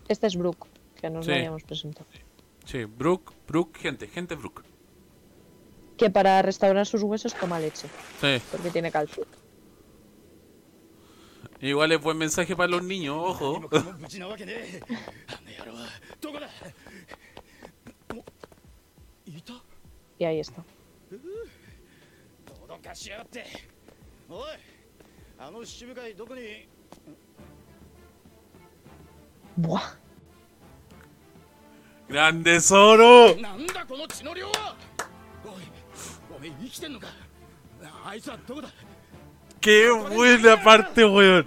[0.08, 0.66] Este es Brook,
[1.00, 1.38] que nos lo Sí.
[1.38, 2.06] habíamos presentado.
[2.64, 4.62] Sí, Brook, Brook, gente, gente Brook.
[5.96, 7.86] Que para restaurar sus huesos toma leche,
[8.20, 8.42] Sí.
[8.50, 9.24] porque tiene calcio.
[11.62, 13.68] Igual es buen mensaje para los niños, ojo.
[20.18, 20.64] Y ahí está.
[29.54, 29.94] Buah.
[32.08, 33.36] ¡Grande Zoro!
[39.62, 41.46] ¡Qué buena parte, weón!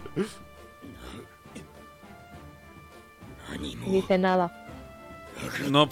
[3.88, 4.52] Dice nada.
[5.70, 5.88] No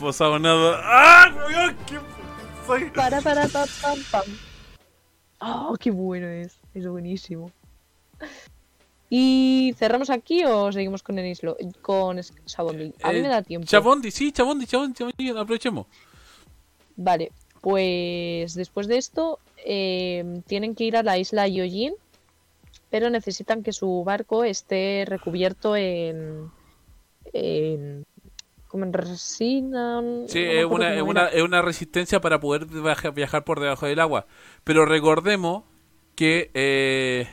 [0.00, 0.80] pasado nada.
[0.82, 1.76] ¡Ah, weón!
[1.86, 1.98] ¡Qué
[2.66, 4.22] soy- Para, para, pam, pam, pam.
[5.40, 6.56] Oh, qué bueno es.
[6.74, 7.50] Es buenísimo.
[9.10, 11.56] ¿Y cerramos aquí o seguimos con Enislo?
[11.82, 12.94] Con Es- Sabondi.
[13.02, 13.66] A mí Eh, me da tiempo.
[13.66, 15.86] Chabondi, sí, Chabondi, Chabondi, Chabondi, aprovechemos.
[16.96, 17.30] Vale,
[17.64, 21.94] pues después de esto eh, tienen que ir a la isla Yojin,
[22.90, 26.50] pero necesitan que su barco esté recubierto en...
[27.32, 28.04] en
[28.68, 30.02] como en resina.
[30.26, 33.86] Sí, no es una, es, una, es una resistencia para poder viaja- viajar por debajo
[33.86, 34.26] del agua.
[34.64, 35.62] Pero recordemos
[36.16, 37.28] que eh,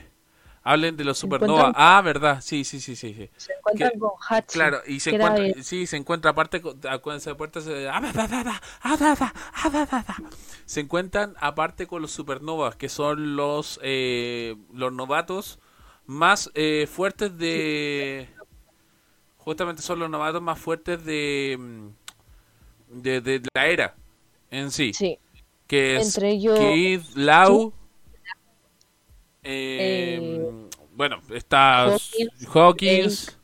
[0.64, 1.70] hablen de los Se supernova.
[1.70, 3.14] encuentran- Ah, verdad, sí, sí, sí, sí.
[3.14, 3.30] sí.
[3.38, 4.53] Se encuentran que- con Hachi.
[4.53, 7.88] Claro, y se encuentra, el- sí, se encuentra aparte con, a- con esa puerta se,
[10.80, 15.59] encuentran aparte con los supernovas que son los eh, los novatos
[16.05, 18.28] más eh, fuertes de
[19.38, 21.88] justamente son los novatos más fuertes de mm,
[23.01, 23.95] de, de la era
[24.49, 25.18] en sí, Sí,
[25.68, 27.74] que es entre ellos- Kid, Lau
[29.44, 33.38] Eh, bueno está Hawkins, Hawkins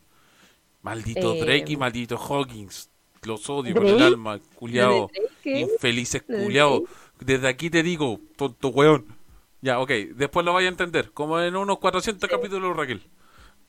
[0.82, 2.90] Maldito Eh, Drake y maldito Hawkins.
[3.24, 5.10] Los odio con el Drake, alma, culiao.
[5.12, 5.60] Drake, ¿eh?
[5.62, 6.84] Infelices culiao.
[7.20, 9.06] Desde aquí te digo, tonto weón.
[9.62, 9.90] Ya, ok.
[10.16, 11.12] Después lo vaya a entender.
[11.12, 13.02] Como en unos 400 capítulos, Raquel.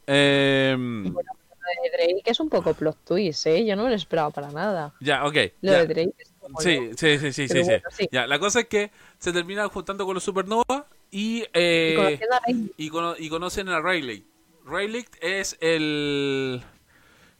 [0.06, 3.64] Eh, Lo de Drake es un poco plot twist, ¿eh?
[3.64, 4.94] Yo no me lo esperaba para nada.
[5.00, 5.34] ya, ok.
[5.62, 5.78] Lo ya.
[5.78, 8.08] de Drake es como Sí, sí, sí, sí, sí, bueno, sí.
[8.12, 12.88] Ya, la cosa es que se terminan juntando con los supernova y, eh, a y,
[12.90, 14.26] cono- y conocen a Riley.
[14.64, 16.62] Riley es el...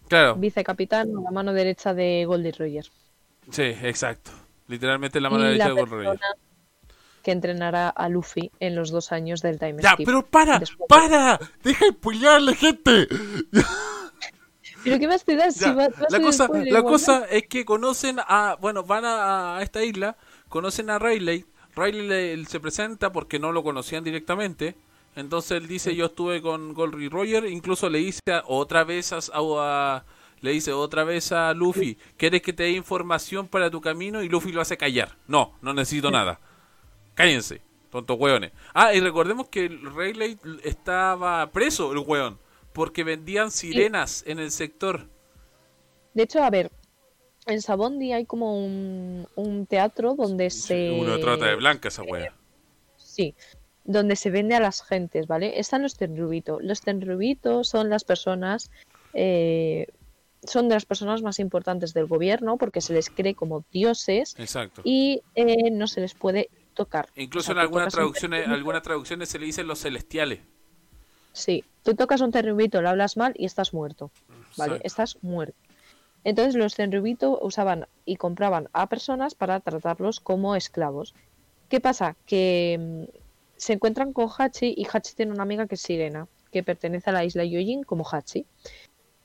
[0.09, 2.87] Claro, vicecapitán, la mano derecha de Goldie Roger.
[3.51, 4.31] sí, exacto.
[4.67, 6.21] Literalmente la mano derecha la de Gold Roger.
[7.23, 10.07] que entrenará a Luffy en los dos años del time Ya, skip.
[10.07, 13.07] pero para, Después- para, deja de gente.
[14.85, 15.57] ¿Pero qué más te das?
[15.57, 19.05] Ya, Si va- a la cosa, la igual, cosa es que conocen a, bueno, van
[19.05, 20.17] a, a esta isla,
[20.49, 21.45] conocen a Riley,
[21.79, 24.75] Riley le- se presenta porque no lo conocían directamente,
[25.17, 30.05] entonces él dice yo estuve con Goldie Roger, incluso le dice otra vez a, a-
[30.41, 34.23] le dice otra vez a Luffy, ¿quieres que te dé información para tu camino?
[34.23, 35.17] Y Luffy lo hace callar.
[35.27, 36.39] No, no necesito nada.
[37.15, 37.61] Cállense,
[37.91, 38.53] tontos hueones.
[38.73, 42.39] Ah, y recordemos que Riley estaba preso, el hueón,
[42.73, 45.09] porque vendían sirenas en el sector.
[46.15, 46.71] De hecho, a ver,
[47.49, 50.91] en Sabondi hay como un, un teatro donde se...
[50.91, 52.33] Una trata de blanca esa wea.
[52.97, 53.35] Sí,
[53.85, 55.59] donde se vende a las gentes, ¿vale?
[55.59, 56.63] Están los tenrubitos.
[56.63, 58.71] Los tenrubitos son las personas...
[59.15, 59.87] eh,
[60.45, 64.83] son de las personas más importantes del gobierno porque se les cree como dioses Exacto.
[64.85, 67.09] y eh, no se les puede tocar.
[67.17, 70.39] Incluso O sea, en algunas traducciones, algunas traducciones se le dicen los celestiales.
[71.33, 74.13] Sí, tú tocas un tenrubito, lo hablas mal y estás muerto,
[74.57, 74.77] ¿vale?
[74.77, 74.87] Exacto.
[74.87, 75.59] Estás muerto.
[76.25, 81.15] Entonces los tenrubitos usaban y compraban a personas para tratarlos como esclavos.
[81.69, 82.17] ¿Qué pasa?
[82.27, 83.19] Que mm,
[83.57, 87.13] se encuentran con Hachi y Hachi tiene una amiga que es Sirena, que pertenece a
[87.13, 88.47] la isla Yojin como Hachi.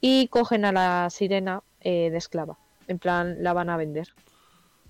[0.01, 2.57] Y cogen a la Sirena eh, de esclava.
[2.87, 4.09] En plan, la van a vender.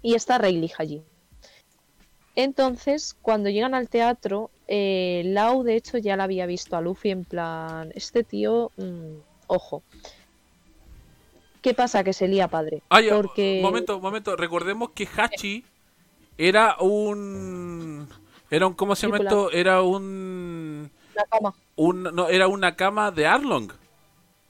[0.02, 1.04] Y está Rayleigh allí.
[2.36, 7.12] Entonces, cuando llegan al teatro, eh, Lau de hecho ya la había visto a Luffy
[7.12, 9.84] en plan, este tío, mm, ojo.
[11.64, 12.04] ¿Qué pasa?
[12.04, 12.84] Que se lía padre.
[12.92, 14.36] Ya, porque momento, momento.
[14.36, 15.66] Recordemos que Hachi
[16.38, 18.08] era un...
[18.52, 18.74] Era un...
[18.74, 19.50] ¿Cómo se llama esto?
[19.50, 20.92] Era un...
[21.16, 23.72] la cama un no, era una cama de Arlong.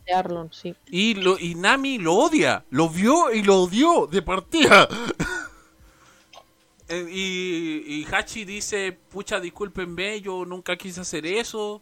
[0.05, 0.75] de Arlon, sí.
[0.89, 2.65] Y, lo, y Nami lo odia.
[2.71, 4.87] Lo vio y lo odió de partida.
[6.89, 11.81] Eh, y, y Hachi dice, pucha, discúlpenme, yo nunca quise hacer eso.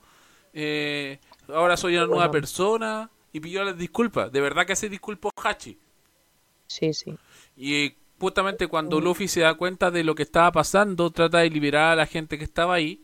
[0.53, 3.09] eh, ahora soy una nueva persona.
[3.33, 4.31] Y pidió las disculpas.
[4.31, 5.77] De verdad que se disculpó Hachi.
[6.67, 7.15] Sí, sí.
[7.55, 11.93] Y justamente cuando Luffy se da cuenta de lo que estaba pasando, trata de liberar
[11.93, 13.03] a la gente que estaba ahí.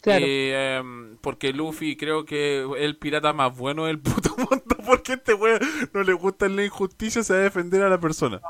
[0.00, 0.24] Claro.
[0.26, 4.76] Eh, em, porque Luffy creo que es el pirata más bueno del puto mundo.
[4.86, 5.60] Porque este weón
[5.92, 8.40] no le gusta la injusticia, se va a defender a la persona.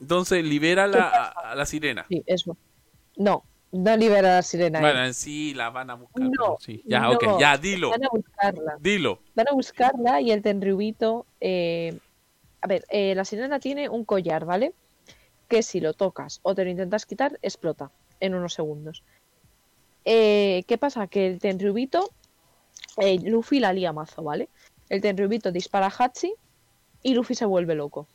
[0.00, 2.06] Entonces libera a la, a, a la sirena.
[2.08, 2.56] Sí, eso.
[3.16, 4.80] No, No libera a la sirena.
[4.80, 6.22] Bueno, en sí la van a buscar.
[6.22, 6.82] No, sí.
[6.86, 7.12] Ya, no.
[7.12, 7.90] ok, ya, dilo.
[7.90, 8.76] Van a buscarla.
[8.80, 9.20] Dilo.
[9.34, 11.26] Van a buscarla y el tenriubito.
[11.40, 11.98] eh,
[12.62, 14.72] A ver, eh, la sirena tiene un collar, ¿vale?
[15.48, 17.90] Que si lo tocas o te lo intentas quitar, explota
[18.20, 19.02] en unos segundos.
[20.04, 21.06] Eh, ¿Qué pasa?
[21.06, 22.10] Que el tenriubito.
[22.96, 24.48] eh, Luffy la lía mazo, ¿vale?
[24.88, 26.32] El tenriubito dispara a Hachi
[27.02, 28.08] y Luffy se vuelve loco.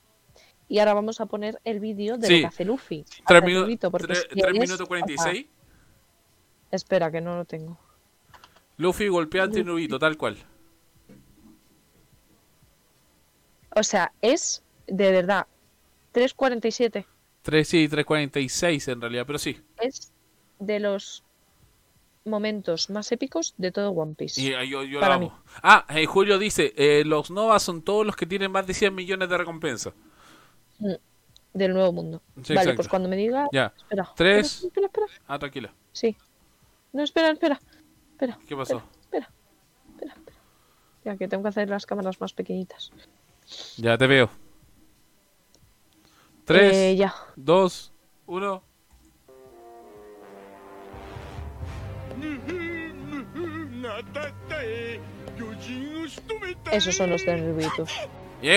[0.69, 2.33] Y ahora vamos a poner el vídeo de Sí.
[2.35, 3.05] lo que hace Luffy.
[3.19, 5.45] al Tres, minu- tenriubito, porque tres- es que tres es- minutos 46.
[6.71, 7.77] Espera, que no lo tengo.
[8.77, 10.37] Luffy golpea al Tenryubito, tal cual.
[13.75, 15.47] O sea, es de verdad
[16.11, 17.05] 3.47.
[17.41, 19.61] 3 sí, 3.46 en realidad, pero sí.
[19.79, 20.11] Es
[20.59, 21.23] de los
[22.25, 24.39] momentos más épicos de todo One Piece.
[24.41, 25.29] Y yo, yo lo Para amo.
[25.29, 25.31] mí.
[25.61, 28.95] Ah, eh, Julio dice, eh, los Novas son todos los que tienen más de 100
[28.95, 29.93] millones de recompensa.
[31.53, 32.21] Del nuevo mundo.
[32.41, 32.75] Sí, vale, exacto.
[32.77, 33.47] pues cuando me diga.
[33.51, 33.73] Ya.
[33.77, 34.11] Espera.
[34.15, 34.63] Tres.
[34.63, 35.25] Espera, espera, espera.
[35.27, 35.73] Ah, tranquila.
[35.91, 36.17] Sí.
[36.93, 37.59] No, espera, espera.
[38.11, 38.39] Espera.
[38.47, 38.81] ¿Qué pasó?
[39.01, 39.29] Espera,
[39.91, 40.37] espera, espera.
[41.05, 42.91] Ya que tengo que hacer las cámaras más pequeñitas.
[43.77, 44.29] Ya te veo.
[46.45, 47.13] 3, Eh, ya.
[47.35, 47.93] 2,
[48.25, 48.63] 1.
[56.71, 57.23] Esos son los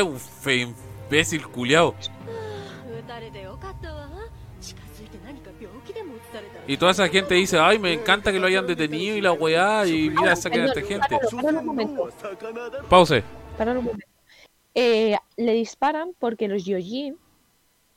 [0.03, 0.75] un fe
[1.07, 1.95] imbécil culiao.
[6.67, 9.87] Y toda esa gente dice, ay, me encanta que lo hayan detenido y la weá,
[9.87, 11.19] y mira, sacan a esta gente.
[12.89, 13.23] Pause.
[14.75, 17.15] Eh, le disparan porque los Yoji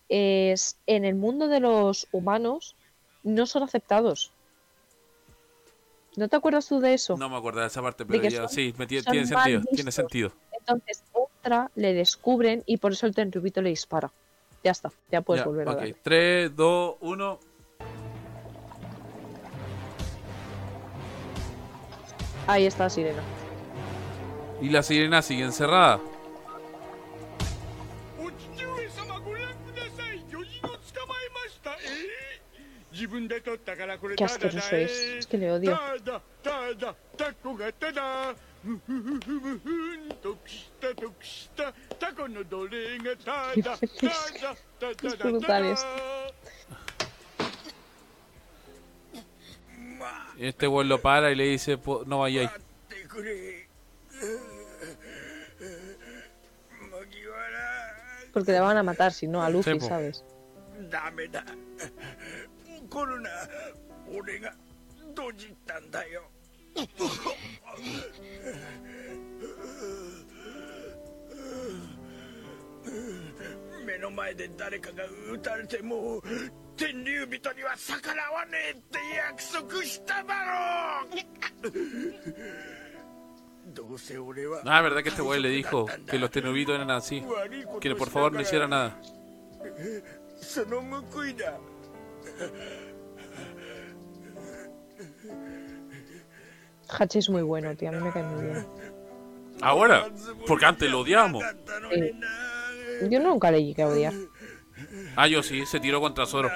[0.08, 2.76] es, en el mundo de los humanos
[3.24, 4.32] no son aceptados.
[6.16, 7.18] ¿No te acuerdas tú de eso?
[7.18, 9.62] No me acuerdo de esa parte, pero ya, sí, me tiene, sentido.
[9.74, 10.32] Tiene sentido.
[10.58, 11.04] Entonces,
[11.44, 14.12] entra, le descubren y por eso el tenrubito le dispara.
[14.64, 15.74] Ya está, ya puedes ya, volver okay.
[15.74, 15.96] a darle.
[16.04, 17.40] 3, 2, 1.
[22.48, 23.22] Ahí está la sirena.
[24.62, 26.00] ¿Y la sirena sigue encerrada?
[34.18, 35.80] Qué asqueroso es, es que le odio.
[50.38, 52.50] Este, este weón lo para y le dice, no vaya ahí.
[58.34, 59.88] Porque le van a matar, si no, a Luffy, Sepo.
[59.88, 60.24] ¿sabes?
[67.79, 69.51] ダメだコロナ俺がドジ
[72.81, 76.23] ったんだよ目の前で誰かが撃たれても
[76.77, 81.73] 天竜人には逆らわねえって約束しただろ
[83.73, 87.23] どうせ俺は Ah, verdad que este weón le dijo que los tenubitos eran así.
[87.27, 88.93] 悪いこと Que を por した favor か no ら hiciera nada.
[90.41, 91.55] その報いだ
[96.90, 97.90] Hachi es muy bueno, tío.
[97.90, 98.68] A mí me cae muy bien.
[99.62, 100.10] Ahora,
[100.48, 101.44] porque antes lo odiamos.
[103.10, 104.14] Yo nunca le llegué a odiar.
[105.16, 106.50] Ah, yo sí, se tiró contra Zoro.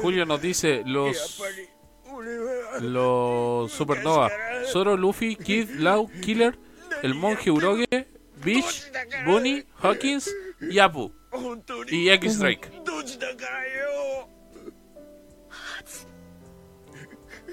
[0.00, 1.42] Julio nos dice los
[2.80, 4.30] los Supernova,
[4.66, 6.58] Zoro, Luffy, Kid, Lau, Killer,
[7.02, 8.08] el monje Uroge,
[8.44, 8.90] Beach,
[9.26, 10.30] Bunny, Hawkins
[10.60, 11.12] y Apu.
[11.90, 12.70] Y X-Strike.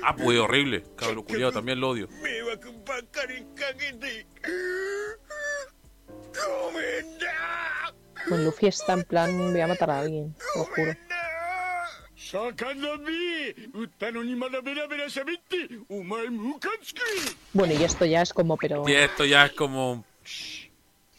[0.04, 2.08] Apu es horrible, cabrón culiado, también lo odio.
[8.28, 10.96] Con Luffy está en plan, voy a matar a alguien, os juro.
[17.52, 20.06] Bueno, y esto ya es como, pero Y esto ya es como.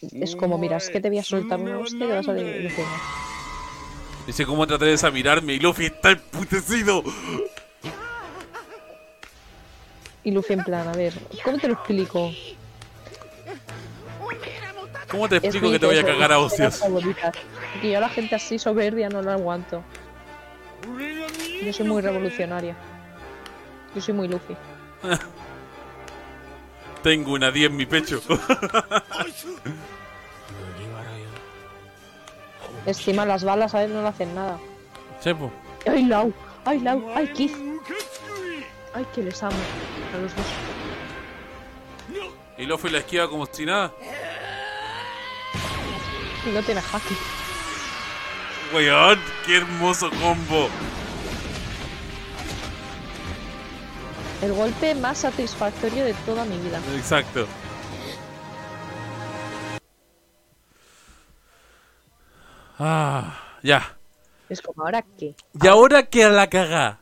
[0.01, 2.85] es como, mira, es que te voy a soltar una hostia que vas a decir.
[4.27, 5.55] Dice, ¿cómo te atreves a mirarme?
[5.55, 7.03] Y Luffy está emputecido.
[10.25, 11.13] Y Luffy en plan, a ver,
[11.45, 12.33] ¿cómo te lo explico?
[15.11, 16.81] ¿Cómo te explico que te voy a cagar a hostias?
[16.81, 19.85] Porque yo a la gente así soberbia no la aguanto.
[21.65, 22.77] Yo soy muy revolucionaria.
[23.95, 24.57] Yo soy muy Luffy.
[27.03, 28.21] Tengo una 10 en mi pecho.
[32.87, 34.59] Encima las balas a él no le hacen nada.
[35.21, 35.53] Chepo.
[35.87, 36.33] ¡Ay, Lau!
[36.65, 37.11] ¡Ay, Lau!
[37.15, 37.57] ¡Ay, Keith!
[38.95, 39.57] Ay, que les amo.
[40.15, 40.47] A los dos.
[42.59, 43.93] Y Luffy la esquiva como si nada.
[46.47, 47.17] Y no tiene haki.
[48.75, 50.69] Weón, qué hermoso combo.
[54.41, 56.81] El golpe más satisfactorio de toda mi vida.
[56.97, 57.47] Exacto.
[62.79, 63.99] Ah, ya.
[64.49, 65.37] Es como, ¿ahora qué?
[65.63, 67.01] Y ahora que a la cagá.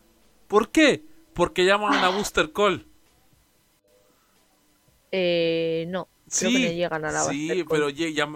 [0.49, 1.05] ¿Por qué?
[1.33, 2.85] Porque llaman a booster call.
[5.13, 6.09] Eh, no.
[6.37, 7.89] Creo que no llegan a la sí, pero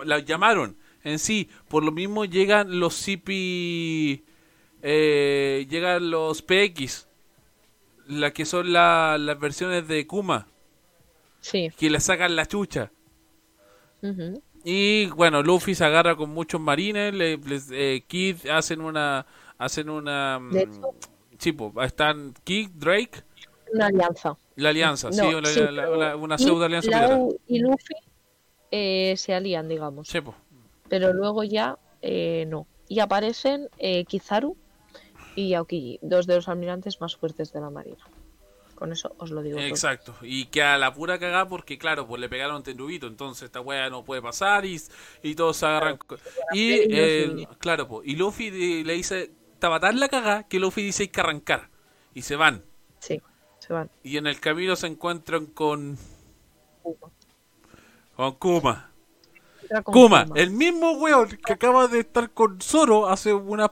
[0.04, 1.48] la llamaron en sí.
[1.68, 4.24] Por lo mismo llegan los CP.
[4.86, 7.08] eh, llegan los PX.
[8.06, 10.46] La que son la- las versiones de Kuma.
[11.40, 11.70] Sí.
[11.78, 12.90] Que le sacan la chucha.
[14.62, 17.14] Y bueno, Luffy se agarra con muchos marines.
[17.14, 19.24] Le, les- eh, Kid hacen una.
[19.58, 20.38] Hacen una.
[20.38, 20.94] mm, De hecho-
[21.38, 23.22] sí, po, están Kid, Drake.
[23.72, 24.36] Una alianza.
[24.56, 27.94] La alianza, sí, una, sí, una- una y pseudo alianza y Luffy
[28.70, 30.08] eh, se alían, digamos.
[30.08, 30.20] Sí.
[30.94, 32.68] Pero luego ya eh, no.
[32.86, 34.56] Y aparecen eh, Kizaru
[35.34, 38.04] y Aokiji, dos de los almirantes más fuertes de la marina.
[38.76, 39.66] Con eso os lo digo todo.
[39.66, 43.60] Exacto, y que a la pura cagada porque claro, pues le pegaron tendubito, entonces esta
[43.60, 44.80] wea no puede pasar y,
[45.24, 45.98] y todos se agarran.
[46.52, 47.46] Y y eh, Luffy.
[47.58, 51.20] claro, pues, y Luffy le dice, estaba tan la cagada que Luffy dice hay que
[51.20, 51.70] arrancar.
[52.14, 52.62] Y se van.
[53.00, 53.20] Sí,
[53.58, 53.90] se van.
[54.04, 55.98] Y en el camino se encuentran con...
[56.84, 57.10] Kuma.
[58.14, 58.93] Con Kuma,
[59.84, 60.26] Kuma.
[60.34, 63.70] el mismo weón que acaba de estar con Zoro hace unas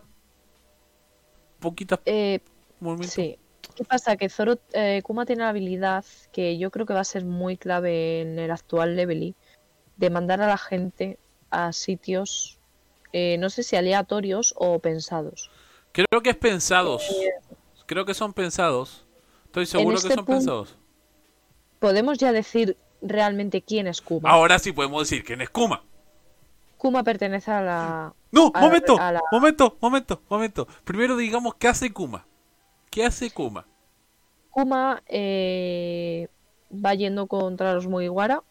[1.58, 2.40] poquitas Eh,
[3.02, 3.38] sí.
[3.74, 4.16] ¿Qué pasa?
[4.16, 7.56] Que Zoro, eh, Kuma tiene la habilidad que yo creo que va a ser muy
[7.56, 9.34] clave en el actual level
[9.96, 11.18] de mandar a la gente
[11.50, 12.58] a sitios,
[13.12, 15.50] eh, no sé si aleatorios o pensados.
[15.92, 17.02] Creo que es pensados.
[17.86, 19.04] Creo que son pensados.
[19.46, 20.76] Estoy seguro que este son pensados.
[21.78, 24.30] Podemos ya decir realmente quién es Kuma.
[24.30, 25.82] Ahora sí podemos decir quién es Kuma.
[26.78, 28.14] Kuma pertenece a la...
[28.30, 30.66] No, a la- momento, a la- momento, momento, momento.
[30.84, 32.24] Primero digamos qué hace Kuma.
[32.90, 33.66] ¿Qué hace Kuma?
[34.50, 36.28] Kuma eh,
[36.72, 38.42] va yendo contra los Mugiwara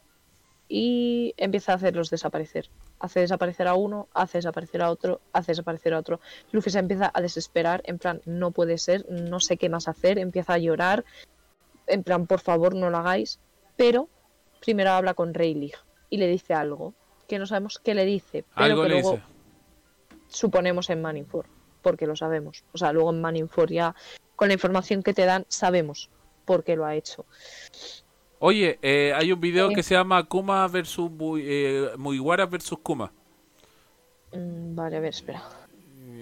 [0.67, 2.69] y empieza a hacerlos desaparecer.
[2.99, 6.19] Hace desaparecer a uno, hace desaparecer a otro, hace desaparecer a otro.
[6.51, 10.17] Luffy se empieza a desesperar, en plan, no puede ser, no sé qué más hacer,
[10.19, 11.03] empieza a llorar,
[11.87, 13.39] en plan, por favor, no lo hagáis.
[13.75, 14.07] Pero
[14.61, 15.73] primero habla con Rayleigh
[16.09, 16.93] y le dice algo,
[17.27, 19.23] que no sabemos qué le dice, pero Algo que le luego dice.
[20.29, 21.47] suponemos en Manineford,
[21.81, 22.63] porque lo sabemos.
[22.73, 23.95] O sea, luego en Manineford ya,
[24.35, 26.09] con la información que te dan, sabemos
[26.45, 27.25] por qué lo ha hecho.
[28.39, 29.75] Oye, eh, hay un video Sí.
[29.75, 33.11] que se llama Kuma versus eh, Mugiwara versus Kuma.
[34.33, 35.43] Mm, Vale, a ver, espera.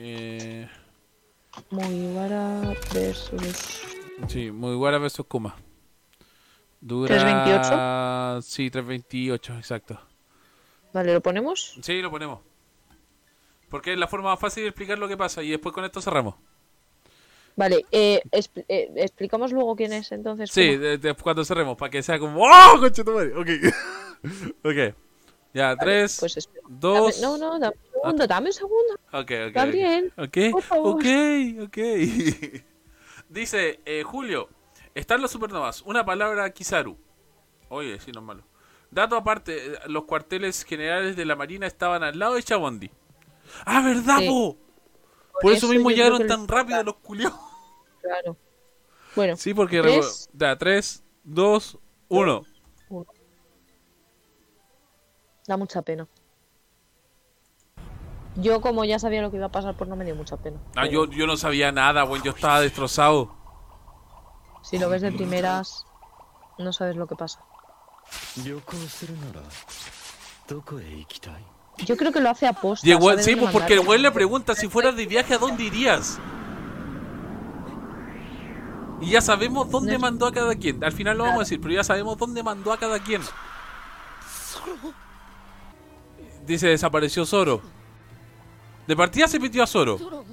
[0.02, 0.68] Eh,
[1.72, 3.82] Mugiwara versus...
[4.28, 5.56] sí, Mugiwara versus Kuma.
[6.82, 7.08] Dura...
[7.08, 8.42] 328?
[8.42, 10.00] Sí, 328, exacto.
[10.94, 11.78] Vale, ¿lo ponemos?
[11.82, 12.40] Sí, lo ponemos.
[13.70, 16.02] Porque es la forma más fácil de explicar lo que pasa y después con esto
[16.02, 16.36] cerramos.
[17.56, 20.50] Vale, eh, expl- eh, explicamos luego quién es entonces.
[20.50, 23.36] Sí, de- de- cuando cerremos, para que sea como ¡Oh, conchetumare!
[23.36, 23.48] Ok.
[24.64, 24.96] ok.
[25.54, 27.20] Ya, tres, Pues dos...
[27.20, 28.94] Dame- no, no, dame un segundo, dame un segundo.
[29.12, 29.54] Ok, ok.
[29.54, 30.38] Gabriel, Ok,
[30.72, 31.06] ok,
[31.64, 31.78] ok.
[33.30, 34.48] Dice eh, Julio,
[35.00, 36.98] están los supernovas, una palabra Kizaru.
[37.70, 38.44] Oye, sí, no es malo.
[38.92, 42.90] Dato aparte, eh, los cuarteles generales de la Marina estaban al lado de Chabondi.
[43.66, 44.28] ¡Ah, verdad, Sí.
[44.28, 44.58] po!
[45.34, 47.40] Por, Por eso, eso mismo llegaron tan rápido los culiados.
[48.02, 48.36] Claro.
[49.16, 49.82] Bueno, Sí, porque...
[49.82, 50.30] Tres.
[50.34, 51.78] Da, 3, 2,
[52.10, 52.44] 1.
[55.48, 56.08] da mucha pena.
[58.36, 60.58] Yo como ya sabía lo que iba a pasar, pues no me dio mucha pena.
[60.76, 62.22] Ah, Pero yo, yo no sabía nada, güey.
[62.22, 63.36] Yo estaba destrozado.
[64.62, 65.86] Si lo ves de primeras,
[66.58, 67.40] no sabes lo que pasa.
[71.78, 72.86] Yo creo que lo hace a posta.
[72.86, 76.20] Sí, pues porque el güey le pregunta si fueras de viaje a dónde irías.
[79.02, 80.84] Y ya sabemos dónde mandó a cada quien.
[80.84, 83.22] Al final lo vamos a decir, pero ya sabemos dónde mandó a cada quien.
[86.46, 87.62] Dice, desapareció Zoro.
[88.88, 90.26] De partida se metió a Zoro.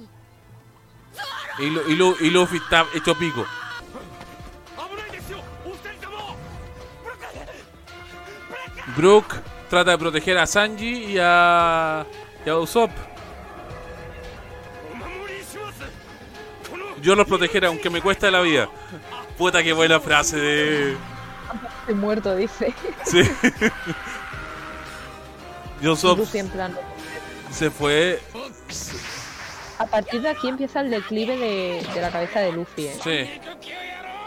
[1.59, 3.45] Y, lo, y, lo, y Luffy está hecho pico.
[8.97, 9.35] Brooke
[9.69, 12.03] trata de proteger a Sanji y a,
[12.43, 12.89] y a Usopp.
[17.03, 18.67] Yo los protegeré aunque me cueste la vida.
[19.37, 20.97] Puta que buena frase de...
[21.81, 22.73] Estoy muerto, dice.
[23.05, 23.21] Sí.
[25.81, 26.19] y Usopp...
[27.51, 28.19] Se fue...
[29.77, 32.87] A partir de aquí empieza el declive de, de la cabeza de Luffy.
[32.87, 32.99] ¿eh?
[33.03, 33.29] Sí.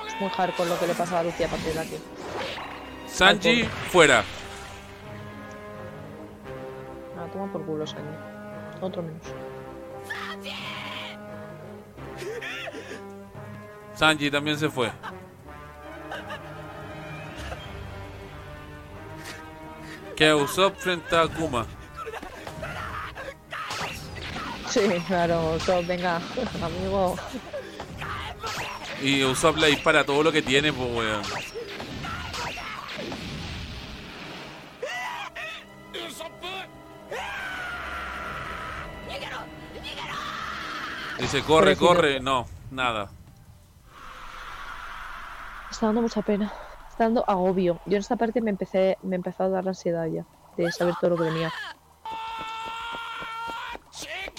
[0.06, 1.96] Es muy hardcore lo que le pasa a Luffy a partir de aquí.
[3.08, 4.22] Sanji, fuera.
[7.32, 8.14] Toma por culo, Sanji.
[8.80, 9.22] Otro menos.
[13.94, 14.90] Sanji también se fue.
[20.16, 21.66] Que Usopp frente a Kuma.
[24.68, 26.16] Sí, claro, so, venga,
[26.62, 27.16] amigo.
[29.02, 31.22] Y Usopp le dispara todo lo que tiene, pues weón.
[41.18, 42.18] Dice, corre, corre.
[42.20, 43.10] No, nada.
[45.70, 46.52] Está dando mucha pena.
[46.88, 47.80] Está dando agobio.
[47.84, 50.24] Yo en esta parte me empecé, me empezó a dar ansiedad ya.
[50.56, 51.52] De saber todo lo que venía.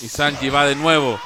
[0.01, 1.19] Y Sanji va de nuevo.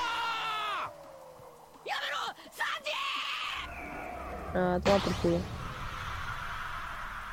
[4.54, 5.40] Ah, toma por culo.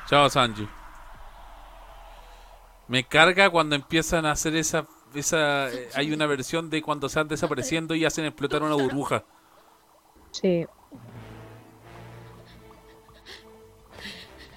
[0.07, 0.67] Chao, Sanji.
[2.87, 4.87] Me carga cuando empiezan a hacer esa.
[5.13, 9.23] esa eh, hay una versión de cuando se van desapareciendo y hacen explotar una burbuja.
[10.31, 10.65] Sí.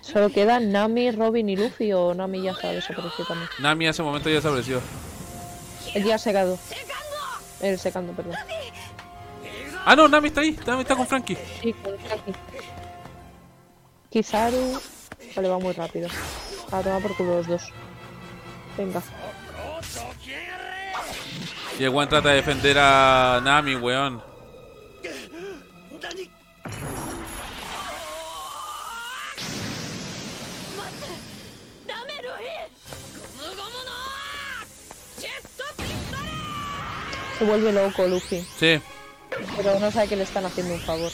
[0.00, 3.50] Solo quedan Nami, Robin y Luffy o Nami ya se ha desaparecido también.
[3.58, 4.80] Nami en ese momento ya desapareció.
[5.94, 6.58] El día secado.
[7.60, 8.34] El secando, perdón.
[9.84, 10.58] Ah, no, Nami está ahí.
[10.66, 11.36] Nami está con Frankie.
[11.60, 12.32] Sí, con Frankie.
[14.10, 14.80] Kizaru.
[15.34, 16.08] Vale, va muy rápido.
[16.72, 17.72] A tomar por culo los dos.
[18.76, 19.02] Venga.
[21.78, 24.22] Y el weón trata de defender a Nami, weón.
[37.38, 38.46] Se vuelve loco Luffy.
[38.58, 38.80] Sí.
[39.56, 41.12] Pero no sabe que le están haciendo un favor.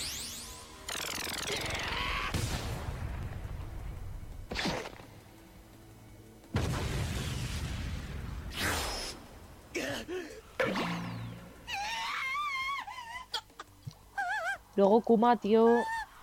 [14.76, 15.68] Luego Kuma, tío,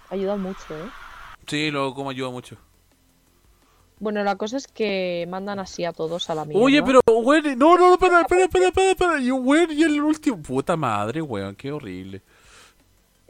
[0.09, 0.89] ayuda mucho, ¿eh?
[1.47, 2.57] Sí, lo como ayuda mucho.
[3.99, 6.63] Bueno, la cosa es que mandan así a todos a la mierda.
[6.63, 9.19] Oye, pero, weón, no, no, no, espera, espera, espera, espera, espera.
[9.19, 10.41] Y, weón, y el último.
[10.41, 12.21] Puta madre, weón, qué horrible.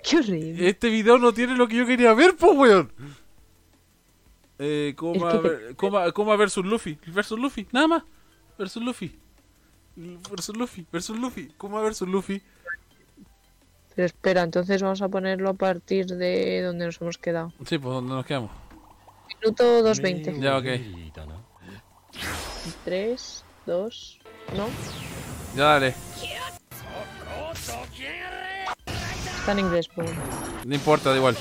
[0.04, 0.70] Qué horrible.
[0.70, 2.92] Este video no tiene lo que yo quería ver, pues, weón.
[4.60, 6.98] Eh, Kuma, Es que te- Kuma- Kuma versus Luffy.
[7.08, 8.04] Versus Luffy, nada más.
[8.58, 9.18] Versus Luffy.
[9.96, 11.48] Versus Luffy, versus Luffy.
[11.58, 12.42] Kuma versus Luffy.
[14.00, 17.52] Pero espera, entonces vamos a ponerlo a partir de donde nos hemos quedado.
[17.66, 18.50] Sí, pues, ¿dónde nos quedamos?
[19.28, 20.40] Minuto 2.20.
[20.40, 20.64] Ya, ok.
[21.14, 21.36] だな
[22.86, 24.20] 3, 2,
[24.56, 24.70] ¿no?
[25.54, 25.94] Ya, dale.
[29.40, 30.12] Está en inglés, bueno.
[30.64, 31.36] No importa, da igual.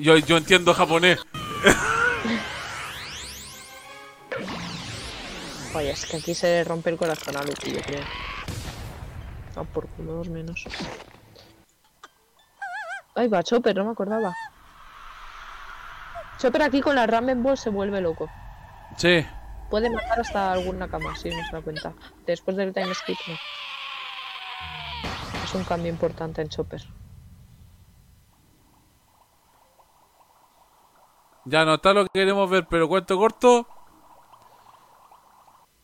[0.00, 1.20] Yo, yo entiendo japonés.
[5.74, 8.00] Vaya, es que aquí se rompe el corazón a Luffy, yo creo.
[9.56, 10.64] Ah, por culo, dos menos.
[13.14, 14.34] Ay, va, Chopper, no me acordaba.
[16.38, 18.28] Chopper aquí con la Ramen Ball se vuelve loco.
[18.96, 19.26] Sí.
[19.70, 21.94] Puede matar hasta alguna cama, si no se da cuenta.
[22.26, 23.34] Después del time skip, no.
[25.42, 26.82] Es un cambio importante en Chopper.
[31.46, 33.66] Ya no está lo que queremos ver, pero cuento corto.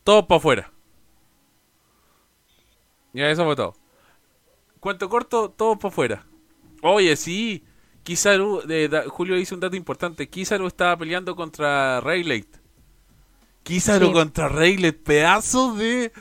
[0.03, 0.72] Todo para afuera.
[3.13, 3.75] Ya eso fue todo.
[4.79, 6.25] Cuento corto, todo para afuera.
[6.81, 7.63] Oye, sí.
[8.03, 8.63] Kizaru,
[9.07, 10.27] Julio hizo un dato importante.
[10.27, 12.45] Kizaru estaba peleando contra Rayleigh.
[13.63, 14.11] Kizaru Sí.
[14.11, 16.11] contra Rayleigh, pedazo de,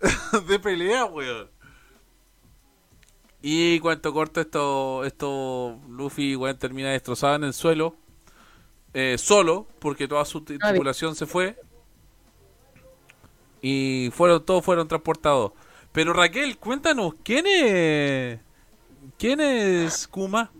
[0.48, 1.48] de pelea, weón.
[3.42, 7.96] Y cuento corto, esto, esto Luffy, weón, termina destrozado en el suelo
[8.92, 11.56] eh, solo, porque toda su tripulación se fue.
[13.62, 15.52] Y fueron todos fueron transportados.
[15.92, 18.38] Pero Raquel, cuéntanos, ¿quién es
[19.18, 20.50] quién es Kuma?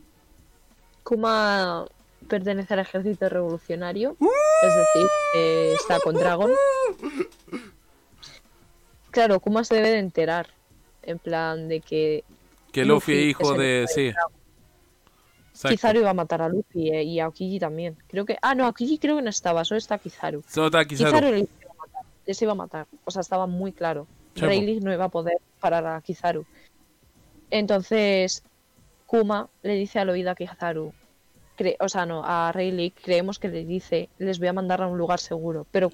[1.04, 1.86] Kuma
[2.28, 4.16] pertenece al ejército revolucionario,
[4.62, 6.50] es decir, eh, está con Dragon.
[9.10, 10.48] Claro, Kuma se debe de enterar,
[11.02, 12.24] en plan de que
[12.72, 14.12] Que Luffy Luffy hijo es de sí.
[15.50, 15.74] Exacto.
[15.74, 17.96] Kizaru iba a matar a Luffy eh, y a Aokiji también.
[18.08, 18.38] Creo que.
[18.40, 20.42] Ah, no, Aokiji creo que no estaba, solo está Kizaru.
[20.46, 21.10] Se nota Kizaru.
[21.10, 22.04] Kizaru les iba a matar.
[22.26, 22.86] Les iba a matar.
[23.04, 24.06] O sea, estaba muy claro.
[24.34, 24.46] Po.
[24.46, 26.44] Rayleigh no iba a poder parar a Kizaru.
[27.50, 28.42] Entonces,
[29.06, 30.92] Kuma le dice al oído a Kizaru.
[31.58, 34.86] cre- o sea, no, a Rayleigh creemos que le dice, les voy a mandar a
[34.86, 35.66] un lugar seguro.
[35.70, 35.90] Pero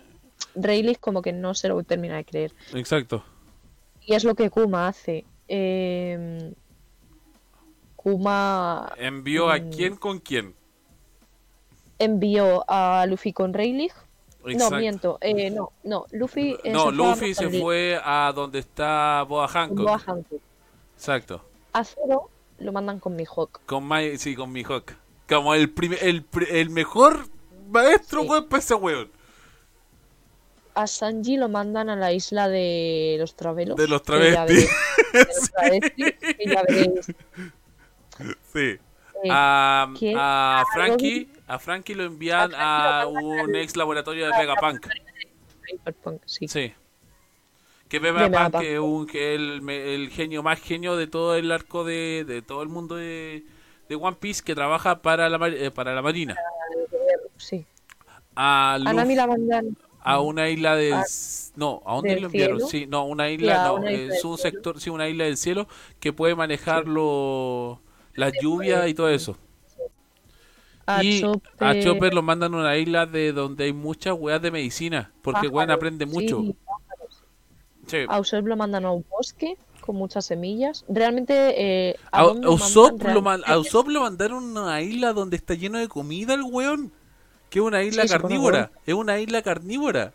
[0.55, 2.53] Rayleigh como que no se lo termina de creer.
[2.75, 3.25] Exacto.
[4.03, 5.25] Y es lo que Kuma hace.
[5.49, 6.53] Eh,
[7.97, 9.71] Kuma ¿Envió a Mm.
[9.71, 10.55] quién con quién?
[11.99, 13.91] envió a Luffy con Rayleigh.
[14.53, 14.75] Exacto.
[14.75, 15.19] No, miento.
[15.21, 16.07] Eh, no, no.
[16.13, 19.79] Luffy, eh, No, se Luffy se fue a donde está Boa Hancock.
[19.85, 20.41] Boa Hancock.
[20.97, 21.45] Exacto.
[21.73, 23.61] A Zoro lo mandan con Mihawk.
[23.67, 24.93] Con Mai- sí, con Mihawk.
[25.29, 27.27] Como el, primer, el, el mejor
[27.69, 28.29] maestro, Sí.
[28.29, 29.11] weón, para ese weón.
[30.75, 33.77] A Sanji lo mandan a la isla de los travelos.
[33.77, 34.71] De los que ya travestis.
[35.59, 35.93] veréis-
[36.37, 37.07] que ya veréis.
[38.53, 38.79] Sí.
[39.27, 44.33] Eh, A, a A Frankie, a Frankie lo envían A a un ex laboratorio de
[44.39, 44.87] Vegapunk.
[46.25, 46.49] Sí.
[46.49, 46.73] Sí.
[47.89, 52.43] Que Vegapunk es un, el, el genio más genio de todo el arco de, de
[52.43, 53.45] todo el mundo de,
[53.89, 56.37] de One Piece que trabaja para la, eh, para la Marina.
[57.37, 57.65] sí.
[58.39, 58.85] A, Luffy-
[59.17, 59.63] la
[60.03, 60.95] a una isla del
[61.57, 62.69] no a dónde lo enviaron cielo.
[62.71, 64.51] sí no una Sí, isla a no una isla es un cielo.
[64.53, 65.67] sector sí una isla del cielo
[66.01, 67.81] que puede manejar lo-
[68.17, 69.37] las lluvias y todo eso
[70.87, 71.65] A y Chopper.
[71.67, 75.49] a Chopper lo mandan a una isla de donde hay muchas weas de medicina porque
[75.49, 76.57] weón pájaros, aprende mucho sí,
[77.89, 77.99] Sí.
[78.09, 80.85] A Usopp lo mandan a un bosque con muchas semillas.
[80.89, 81.35] Realmente.
[81.91, 83.59] Eh, A, a Usopp mandan lo man- a?
[83.59, 86.91] Usopp lo mandaron a una isla donde está lleno de comida el weón
[87.49, 90.13] que es una isla Sí, carnívora es una isla carnívora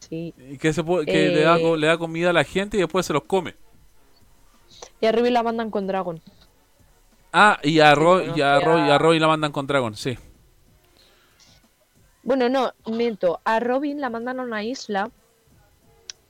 [0.00, 0.34] Sí.
[0.50, 1.76] y que se puede- que le da Eh.
[1.76, 3.54] le da comida a la gente y después se los come
[5.02, 6.20] Y a Ruby la mandan con Dragon.
[7.32, 9.50] Ah, y a, Ro- bueno, y a, y Ro- a- y a Robin la mandan
[9.50, 10.16] con Dragon, sí.
[12.22, 13.40] Bueno, no, miento.
[13.44, 15.10] A Robin la mandan a una isla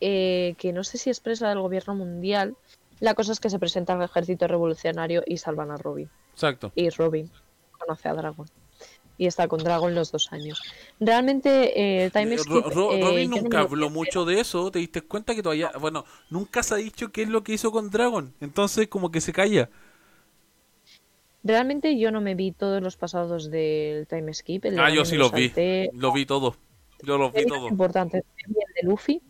[0.01, 2.57] eh, que no sé si es presa del gobierno mundial.
[3.01, 6.09] La cosa es que se presenta al ejército revolucionario y salvan a Robin.
[6.33, 6.73] Exacto.
[6.75, 7.31] Y Robin
[7.79, 8.47] conoce a Dragon.
[9.19, 10.61] Y está con Dragon los dos años.
[10.99, 12.65] Realmente, eh, Time Eh, Skip.
[12.67, 16.63] Ro- eh, Robin nunca habló mucho de eso, te diste cuenta que todavía, bueno, nunca
[16.63, 19.69] se ha dicho qué es lo que hizo con Dragon, entonces como que se calla.
[21.45, 24.65] Realmente yo no me vi todos los pasados del Time Skip.
[24.65, 25.91] el Ah, yo sí los vi, salté.
[25.93, 26.57] lo vi todo,
[27.03, 27.71] yo los vi Es todos.
[27.71, 29.21] importante el de Luffy.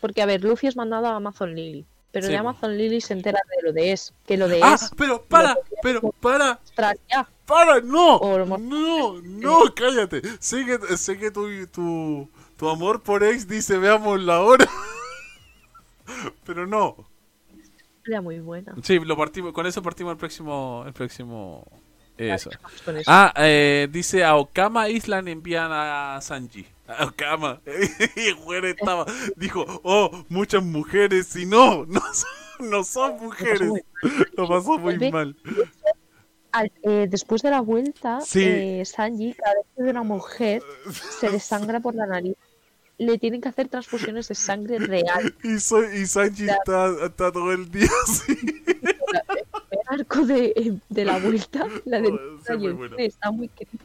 [0.00, 1.84] Porque, a ver, Luffy es mandado a Amazon Lily.
[2.16, 2.38] Pero Sí, de.
[2.38, 4.14] Amazon Lily se entera de lo de es.
[4.26, 4.90] Que lo de Ah, es.
[4.96, 7.28] pero para, pero para, Australia.
[7.44, 8.18] para, no,
[8.58, 10.22] no, no, cállate.
[10.40, 14.66] Sé que, sé que tu, tu, tu amor por ex dice veamos la hora,
[16.44, 16.96] pero no.
[18.06, 18.74] Era muy buena.
[18.82, 21.66] Sí, lo partimos, con eso partimos el próximo, el próximo,
[22.16, 22.48] eso.
[23.06, 26.64] Ah, eh, dice a Okama Island envían a Sanji.
[26.88, 27.60] A Okama.
[28.16, 29.06] y el estaba,
[29.36, 31.34] dijo, oh, muchas mujeres.
[31.36, 33.70] Y no, no son, no son mujeres.
[34.36, 35.36] Lo pasó muy mal.
[36.52, 38.42] Al- eh, después de la vuelta, Sí.
[38.44, 40.62] eh, Sanji, cada vez que ve una mujer,
[41.20, 42.36] se desangra por la nariz.
[42.98, 45.34] Le tienen que hacer transfusiones de sangre real.
[45.42, 48.38] Y, soy, y Sanji está, está todo el día así.
[49.70, 52.08] El arco de, de la vuelta, la de
[52.46, 52.96] Sí, muy bueno.
[52.98, 53.84] está muy crítico.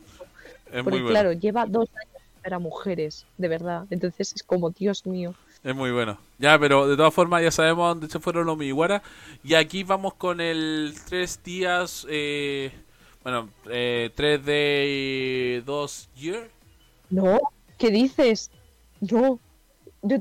[0.72, 1.10] Es Porque muy bueno.
[1.10, 2.11] claro, lleva dos años
[2.42, 3.86] para mujeres, de verdad.
[3.90, 5.34] Entonces es como, Dios mío.
[5.64, 6.18] Es muy bueno.
[6.40, 9.04] Ya, pero de todas formas ya sabemos dónde se fueron los Miwara.
[9.44, 12.72] Y aquí vamos con el tres días, eh,
[13.24, 16.50] bueno, eh, 3 de 2 year.
[17.10, 17.40] No,
[17.78, 18.50] ¿qué dices?
[19.00, 19.40] No.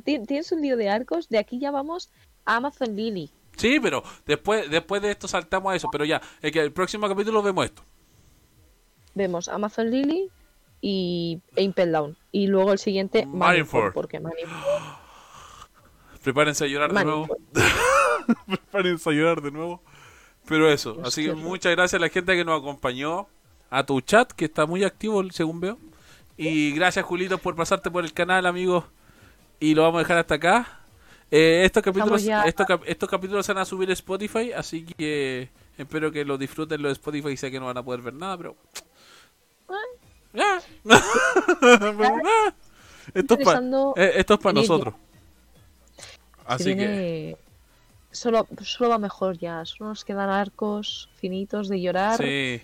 [0.04, 2.10] Tienes un lío de arcos, de aquí ya vamos
[2.44, 3.30] a Amazon Lily.
[3.56, 5.88] Sí, pero después después de esto saltamos a eso.
[5.90, 7.82] Pero ya, es que el próximo capítulo vemos esto.
[9.14, 10.30] Vemos Amazon Lily
[10.80, 12.16] y e Impel Down.
[12.32, 13.26] Y luego el siguiente.
[13.26, 14.58] Marineford, porque Marineford...
[16.22, 17.28] Prepárense a llorar de nuevo.
[18.46, 19.82] Prepárense a llorar de nuevo.
[20.46, 23.28] Pero eso, así que muchas gracias a la gente que nos acompañó.
[23.72, 25.78] A tu chat, que está muy activo según veo.
[26.36, 28.84] Y gracias Julito por pasarte por el canal, amigos.
[29.60, 30.80] Y lo vamos a dejar hasta acá.
[31.30, 35.50] Eh, estos capítulos ya- estos, estos capítulos se van a subir a Spotify, así que
[35.78, 37.36] espero que lo disfruten los de Spotify.
[37.36, 38.56] Sé que no van a poder ver nada, pero...
[40.34, 40.60] Ah.
[43.14, 44.72] Esto es para Interesando esto es para venir ya.
[44.72, 44.94] nosotros.
[46.46, 47.36] Así que...
[48.12, 49.64] Solo, solo va mejor ya.
[49.64, 52.18] Solo nos quedan arcos finitos de llorar.
[52.18, 52.60] Sí.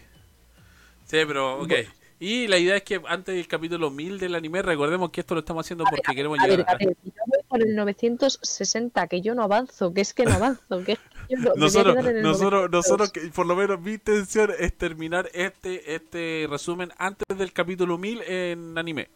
[1.04, 1.72] Sí, pero ok.
[2.18, 5.40] Y la idea es que antes del capítulo 1000 del anime, recordemos que esto lo
[5.40, 9.20] estamos haciendo porque queremos A ver, llegar a ver, yo voy por el 960, que
[9.20, 12.10] yo no avanzo, que es que no avanzo, que es que yo no- Nosotros, quedar
[12.10, 12.70] en el nosotros, 900.
[12.72, 17.98] nosotros, que- por lo menos mi intención es terminar este, este resumen antes del capítulo
[17.98, 19.08] 1000 en anime.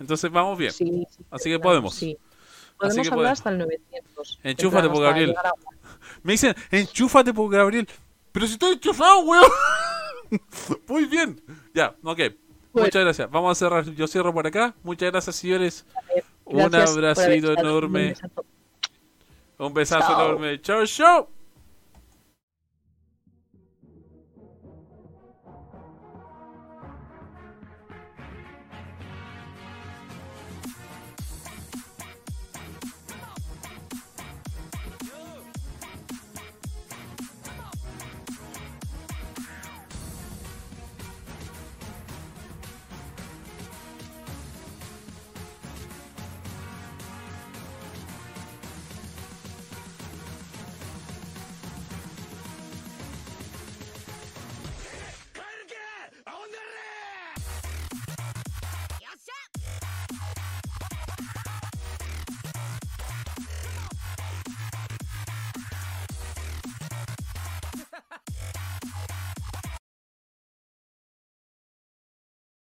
[0.00, 0.72] Entonces vamos bien.
[0.72, 1.94] Sí, sí, Así que podemos.
[1.94, 2.16] Sí.
[2.16, 3.38] Así Podemos que hablar podemos.
[3.38, 4.40] hasta el 900.
[4.44, 5.34] En Enchúfate, plan, po, hasta Gabriel.
[5.36, 5.52] a-
[6.22, 7.88] Me dicen, enchúfate por Gabriel.
[8.30, 9.44] Pero si estoy enchufado, weón.
[10.86, 11.40] Muy bien.
[11.74, 12.18] Ya, ok.
[12.72, 12.86] Bueno.
[12.86, 13.30] Muchas gracias.
[13.30, 13.84] Vamos a cerrar.
[13.94, 14.74] Yo cierro por acá.
[14.84, 15.84] Muchas gracias, señores.
[16.48, 17.68] Un Gracias estado.
[17.68, 18.08] enorme.
[18.08, 18.44] Un besazo.
[19.58, 20.60] Un besazo enorme.
[20.60, 21.37] Chao, chao.